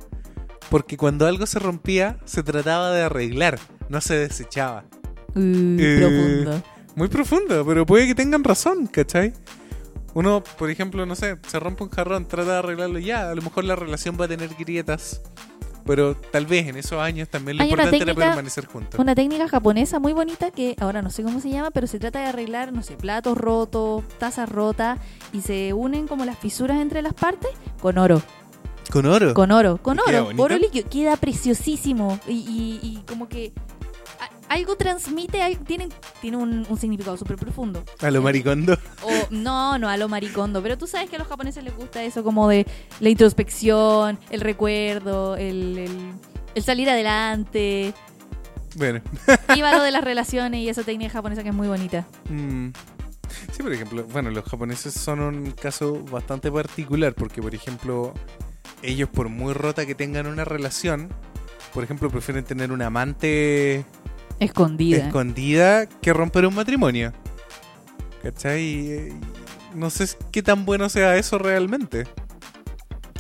[0.74, 3.60] porque cuando algo se rompía, se trataba de arreglar,
[3.90, 4.86] no se desechaba.
[5.36, 6.64] Uh, Eh, Profundo.
[6.96, 9.34] Muy profundo, pero puede que tengan razón, ¿cachai?
[10.16, 13.44] Uno, por ejemplo, no sé, se rompe un jarrón, trata de arreglarlo ya, a lo
[13.44, 15.22] mejor la relación va a tener grietas,
[15.86, 19.00] pero tal vez en esos años también lo Hay importante era técnica- permanecer juntos.
[19.00, 22.20] Una técnica japonesa muy bonita que ahora no sé cómo se llama, pero se trata
[22.20, 24.98] de arreglar, no sé, platos rotos, tazas rotas
[25.34, 28.24] y se unen como las fisuras entre las partes con oro.
[28.92, 29.34] Con oro.
[29.34, 30.90] Con oro, con ¿Y queda oro, oro líquido.
[30.90, 32.20] Queda preciosísimo.
[32.28, 33.54] Y, y- y como que
[34.20, 35.90] a- algo transmite, tiene,
[36.22, 37.84] tiene un, un significado súper profundo.
[38.02, 38.78] A lo maricondo.
[39.04, 42.04] O, no, no a lo maricondo, pero tú sabes que a los japoneses les gusta
[42.04, 42.68] eso como de
[43.00, 46.12] la introspección, el recuerdo, el, el-
[46.56, 47.94] el salir adelante.
[48.76, 49.02] Bueno.
[49.56, 52.06] Iba lo de las relaciones y esa técnica japonesa que es muy bonita.
[52.30, 52.70] mm.
[53.52, 58.14] Sí, por ejemplo, bueno, los japoneses son un caso bastante particular porque, por ejemplo,
[58.82, 61.10] ellos por muy rota que tengan una relación,
[61.74, 63.86] por ejemplo, prefieren tener un amante
[64.40, 65.06] Escondida.
[65.06, 67.14] escondida que romper un matrimonio.
[68.22, 68.62] ¿Cachai?
[68.62, 69.14] Y, eh,
[69.76, 72.06] no sé qué tan bueno sea eso realmente.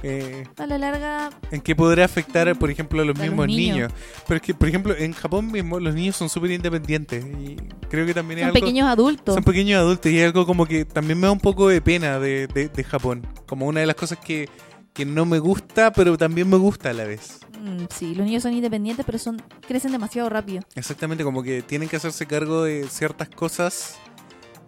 [0.05, 3.47] Eh, a la larga, ¿En qué podrá afectar, por ejemplo, a los A los mismos
[3.47, 3.75] niños.
[3.77, 3.93] niños?
[4.27, 7.55] Pero es que, por ejemplo, en Japón mismo los niños son súper independientes y
[7.89, 8.59] creo que también es son algo...
[8.65, 9.33] pequeños adultos.
[9.33, 12.19] Son pequeños adultos y es algo como que también me da un poco de pena
[12.19, 13.25] de, de- de Japón.
[13.45, 14.49] Como una de las cosas que,
[14.93, 17.39] que no me gusta, pero también me gusta a la vez.
[17.59, 20.61] Mm, sí, los niños son independientes, pero son crecen demasiado rápido.
[20.75, 23.95] Exactamente, como que tienen que hacerse cargo de ciertas cosas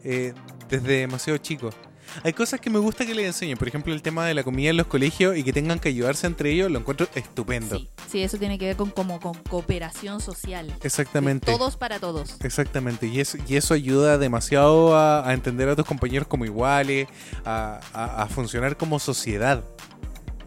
[0.03, 0.34] eh,
[0.69, 1.76] desde demasiado chicos.
[2.23, 4.69] Hay cosas que me gusta que les enseñen, por ejemplo el tema de la comida
[4.69, 7.78] en los colegios y que tengan que ayudarse entre ellos, lo encuentro estupendo.
[7.78, 10.73] Sí, sí, eso tiene que ver con como con cooperación social.
[10.84, 11.51] Exactamente.
[11.51, 12.38] De todos para todos.
[12.41, 17.07] Exactamente, y eso, y eso ayuda demasiado a, a entender a tus compañeros como iguales,
[17.43, 19.63] a, a- a funcionar como sociedad.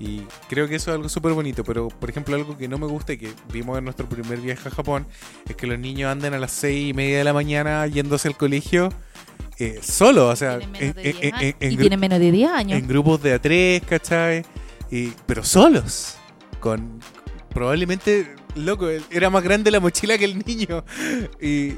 [0.01, 2.86] Y creo que eso es algo súper bonito, pero por ejemplo algo que no me
[2.86, 5.07] gusta y que vimos en nuestro primer viaje a Japón
[5.49, 8.36] es que los niños anden a las seis y media de la mañana yéndose al
[8.36, 8.90] colegio
[9.59, 11.55] eh, solo, o sea, Tienen menos en, de en- 10 en- años.
[11.59, 12.78] en y gru- tienen menos de 10 años.
[12.78, 14.44] en grupos de a tres, ¿cachai?
[14.88, 16.14] Y, pero solos,
[16.61, 17.01] con
[17.53, 20.84] probablemente, loco, era más grande la mochila que el niño.
[21.40, 21.72] Y,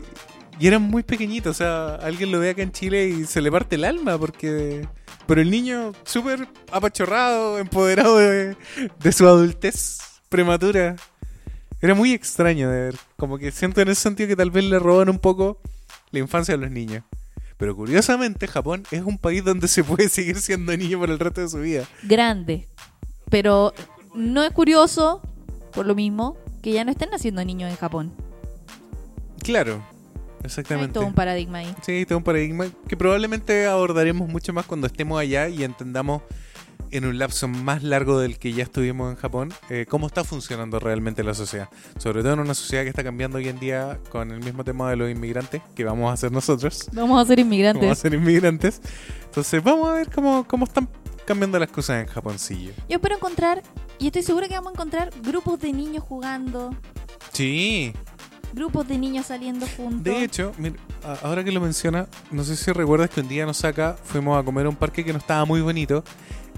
[0.58, 3.50] y eran muy pequeñitos, o sea, alguien lo ve acá en Chile y se le
[3.50, 4.86] parte el alma porque...
[5.30, 8.56] Pero el niño súper apachorrado, empoderado de,
[8.98, 10.96] de su adultez prematura.
[11.80, 12.96] Era muy extraño de ver.
[13.16, 15.60] Como que siento en ese sentido que tal vez le roban un poco
[16.10, 17.04] la infancia a los niños.
[17.58, 21.42] Pero curiosamente, Japón es un país donde se puede seguir siendo niño por el resto
[21.42, 21.84] de su vida.
[22.02, 22.66] Grande.
[23.30, 23.72] Pero
[24.16, 25.22] no es curioso,
[25.70, 28.12] por lo mismo, que ya no estén naciendo niños en Japón.
[29.44, 29.80] Claro,
[30.40, 30.94] Hay exactamente.
[30.94, 31.74] todo un paradigma ahí.
[31.82, 36.22] Sí, todo un paradigma que probablemente abordaremos mucho más cuando estemos allá y entendamos
[36.90, 40.80] en un lapso más largo del que ya estuvimos en Japón eh, cómo está funcionando
[40.80, 41.68] realmente la sociedad.
[41.98, 44.90] Sobre todo en una sociedad que está cambiando hoy en día con el mismo tema
[44.90, 46.88] de los inmigrantes que vamos a hacer nosotros.
[46.92, 47.82] Vamos a ser inmigrantes.
[47.82, 48.80] Vamos a ser inmigrantes.
[49.24, 50.88] Entonces vamos a ver cómo, cómo están
[51.26, 52.72] cambiando las cosas en Japoncillo.
[52.88, 53.62] Yo espero encontrar,
[53.98, 56.74] y estoy segura que vamos a encontrar grupos de niños jugando,
[57.32, 57.92] Sí,
[58.52, 60.02] grupos de niños saliendo juntos.
[60.04, 60.76] De hecho, mira,
[61.22, 64.44] ahora que lo menciona, no sé si recuerdas que un día nos saca, fuimos a
[64.44, 66.04] comer a un parque que no estaba muy bonito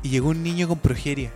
[0.03, 1.33] y llegó un niño con progeria.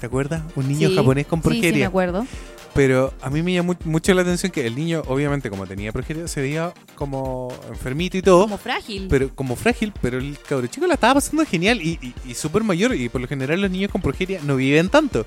[0.00, 0.42] ¿Te acuerdas?
[0.56, 1.86] Un niño Sí, japonés con Sí, sí, me progeria.
[1.88, 2.26] acuerdo.
[2.72, 6.28] Pero a mí me llamó mucho la atención que el niño, obviamente, como tenía progeria,
[6.28, 8.42] se veía como enfermito y todo.
[8.42, 9.08] Como frágil.
[9.10, 12.62] Pero como frágil, pero el cabro chico la estaba pasando genial y, y, y súper
[12.62, 12.94] mayor.
[12.94, 15.26] Y por lo general los niños con progeria no viven tanto.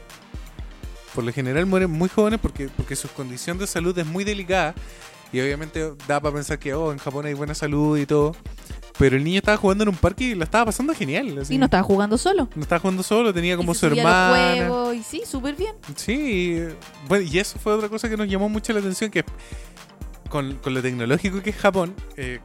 [1.13, 4.73] Por lo general mueren muy jóvenes porque, porque su condición de salud es muy delicada.
[5.31, 8.35] Y obviamente da para pensar que oh, en Japón hay buena salud y todo.
[8.99, 11.39] Pero el niño estaba jugando en un parque y la estaba pasando genial.
[11.39, 11.55] así.
[11.55, 12.47] Y no estaba jugando solo.
[12.55, 14.67] No estaba jugando solo, tenía como Y su se subía a los hermana.
[14.69, 15.75] juegos, y sí, súper bien.
[15.95, 16.75] Sí, y,
[17.07, 19.25] bueno, y eso fue otra cosa que nos llamó mucho la atención, que
[20.29, 22.39] con, con lo tecnológico que es Japón, eh,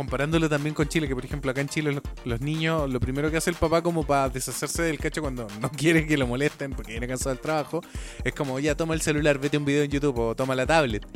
[0.00, 3.30] comparándolo también con Chile, que por ejemplo acá en Chile los, los niños, lo primero
[3.30, 6.70] que hace el papá como para deshacerse del cacho cuando no quiere que lo molesten
[6.72, 7.82] porque viene cansado del trabajo,
[8.24, 11.06] es como ya toma el celular, vete un video en YouTube o toma la tablet.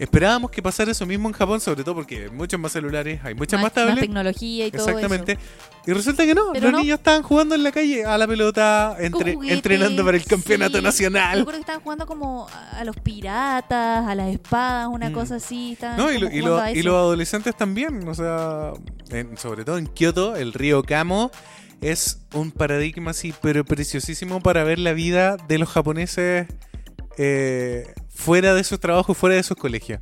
[0.00, 3.34] Esperábamos que pasara eso mismo en Japón, sobre todo porque hay muchos más celulares, hay
[3.34, 4.00] muchas más, más, tablets.
[4.00, 5.32] tecnología y todo Exactamente.
[5.32, 5.40] eso.
[5.86, 6.78] Y resulta que no, Pero los no.
[6.80, 10.24] niños estaban jugando en la calle a la pelota, entre- Con juguetes, entrenando para el
[10.24, 10.82] campeonato sí.
[10.84, 11.38] nacional.
[11.40, 15.12] Recuerdo que estaban jugando como a los piratas, a las espadas, una Mm.
[15.12, 15.76] cosa así.
[15.98, 18.72] No, y, lo- y, lo- y los adolescentes también, o sea,
[19.10, 21.30] en- sobre todo en Kioto, el río Kamo
[21.82, 26.46] es un paradigma así, pero preciosísimo para ver la vida de los japoneses
[27.18, 30.00] eh, fuera de sus trabajos, fuera de sus colegios.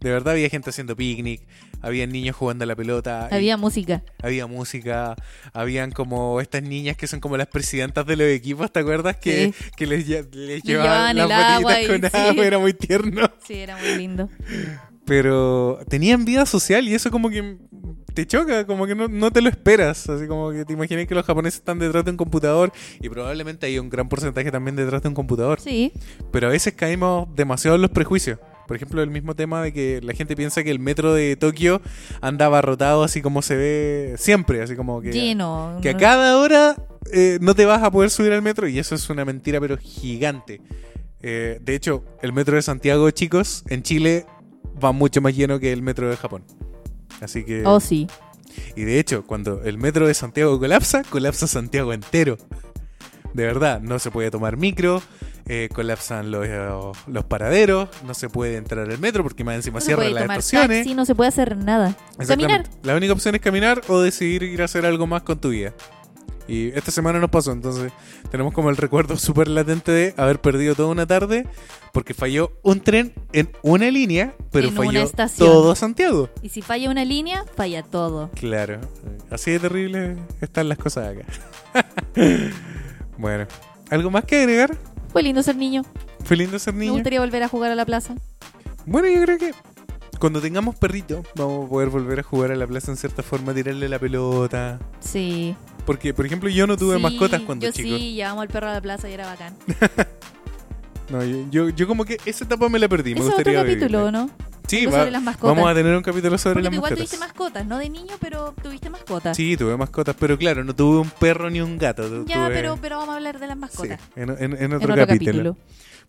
[0.00, 1.40] De verdad había gente haciendo picnic,
[1.80, 4.02] había niños jugando a la pelota, y Había música.
[4.22, 5.16] había música,
[5.54, 9.16] habían como estas niñas que son como las presidentas de los equipos, ¿te acuerdas?
[9.16, 9.70] Que, Sí.
[9.76, 12.08] que les, lle- les llevaban las el agua y- con sí.
[12.12, 14.28] agua, era muy tierno Sí, era muy lindo.
[15.06, 17.56] pero tenían vida social y eso como que
[18.14, 21.14] te choca, como que no, no te lo esperas, así como que te imaginas que
[21.14, 25.02] los japoneses están detrás de un computador y probablemente hay un gran porcentaje también detrás
[25.02, 25.92] de un computador, Sí,
[26.30, 28.38] pero a veces caímos demasiado en los prejuicios.
[28.66, 31.82] Por ejemplo, el mismo tema de que la gente piensa que el metro de Tokio
[32.22, 35.78] anda abarrotado así como se ve siempre, así como que, lleno.
[35.82, 36.76] que a cada hora
[37.12, 39.76] eh, no te vas a poder subir al metro y eso es una mentira pero
[39.76, 40.62] gigante.
[41.20, 44.24] Eh, de hecho, el metro de Santiago, chicos, en Chile
[44.82, 46.44] va mucho más lleno que el metro de Japón.
[47.20, 47.64] Así que...
[47.66, 48.06] Oh, sí.
[48.76, 52.38] Y de hecho, cuando el metro de Santiago colapsa, colapsa Santiago entero.
[53.32, 55.02] De verdad, no se puede tomar micro,
[55.46, 56.68] eh, colapsan los, eh,
[57.08, 60.78] los paraderos, no se puede entrar al metro porque más encima No cierran las estaciones.
[60.78, 61.96] taxi, no se puede hacer nada.
[62.28, 62.64] Caminar.
[62.82, 65.74] La única opción es caminar o decidir ir a hacer algo más con tu vida.
[66.46, 67.92] Y esta semana nos pasó, entonces
[68.30, 71.46] tenemos como el recuerdo súper latente de haber perdido toda una tarde
[71.92, 76.28] porque falló un tren en una línea, pero En falló todo Santiago.
[76.42, 78.30] Y si falla una línea, falla todo.
[78.34, 78.80] Claro,
[79.30, 81.24] así de terrible están las cosas acá.
[83.18, 83.46] bueno,
[83.90, 84.76] ¿algo más que agregar?
[85.12, 85.82] Fue lindo ser niño.
[86.24, 86.92] Fue lindo ser Me niño.
[86.94, 88.14] gustaría volver a jugar a la plaza.
[88.86, 89.52] Bueno, yo creo que
[90.18, 93.54] cuando tengamos perrito vamos a poder volver a jugar a la plaza en cierta forma,
[93.54, 94.80] tirarle la pelota.
[95.00, 95.54] Sí.
[95.86, 97.96] Porque, por ejemplo, yo no tuve Sí, mascotas cuando yo chico.
[97.98, 99.54] sí, llevamos al perro a la plaza y era bacán.
[101.10, 103.12] No, yo, yo, yo como que esa etapa me la perdí.
[103.14, 104.10] Me es otro gustaría capítulo.
[104.10, 104.30] ¿no?
[104.66, 105.54] Sí, va- las mascotas.
[105.54, 107.10] vamos a tener un capítulo sobre Porque las tú igual mascotas.
[107.10, 109.36] tuviste mascotas, no de niño, pero tuviste mascotas.
[109.36, 112.24] Sí, tuve mascotas, pero claro, no tuve un perro ni un gato.
[112.24, 114.00] Ya, tuve- pero, pero vamos a hablar de las mascotas.
[114.16, 115.32] en, en- en En otro, otro capítulo.
[115.32, 115.56] capítulo.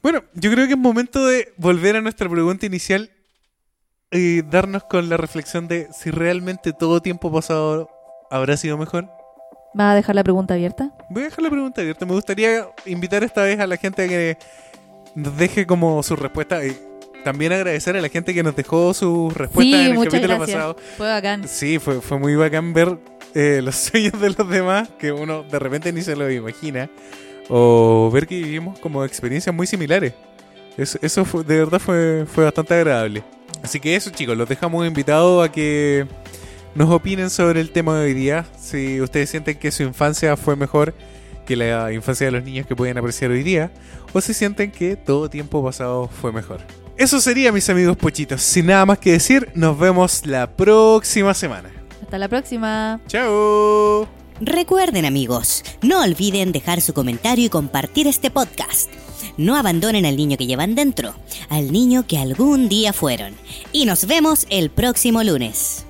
[0.01, 3.11] Bueno, yo creo que es momento de volver a nuestra pregunta inicial
[4.11, 7.89] y darnos con la reflexión de si realmente todo tiempo pasado
[8.31, 9.09] habrá sido mejor.
[9.75, 10.91] ¿Vas a dejar la pregunta abierta?
[11.09, 12.05] Voy a dejar la pregunta abierta.
[12.05, 14.37] Me gustaría invitar esta vez a la gente a que
[15.15, 16.77] nos deje como su respuesta y
[17.25, 20.55] también agradecer a la gente que nos dejó sus respuestas en el capítulo gracias.
[20.57, 20.77] pasado.
[20.95, 21.47] Fue bacán.
[21.47, 22.97] Sí, fue, fue muy bacán ver
[23.33, 26.89] eh, los sueños de los demás que uno de repente ni se lo imagina.
[27.49, 30.13] O ver que vivimos como experiencias muy similares.
[30.77, 33.23] Eso, eso fue- de verdad fue, fue bastante agradable.
[33.61, 36.07] Así que eso chicos, los dejamos invitados a que
[36.75, 38.45] nos opinen sobre el tema de hoy día.
[38.59, 40.93] Si ustedes sienten que su infancia fue mejor
[41.45, 43.71] que la infancia de los niños que pueden apreciar hoy día.
[44.13, 46.61] O si sienten que todo tiempo pasado fue mejor.
[46.97, 48.41] Eso sería mis amigos pochitos.
[48.41, 51.69] Sin nada más que decir, nos vemos la próxima semana.
[52.01, 52.99] Hasta la próxima.
[53.07, 54.07] ¡Chao!
[54.41, 58.89] Recuerden amigos, no olviden dejar su comentario y compartir este podcast.
[59.37, 61.15] No abandonen al niño que llevan dentro,
[61.47, 63.33] al niño que algún día fueron.
[63.71, 65.85] Y nos vemos el próximo lunes.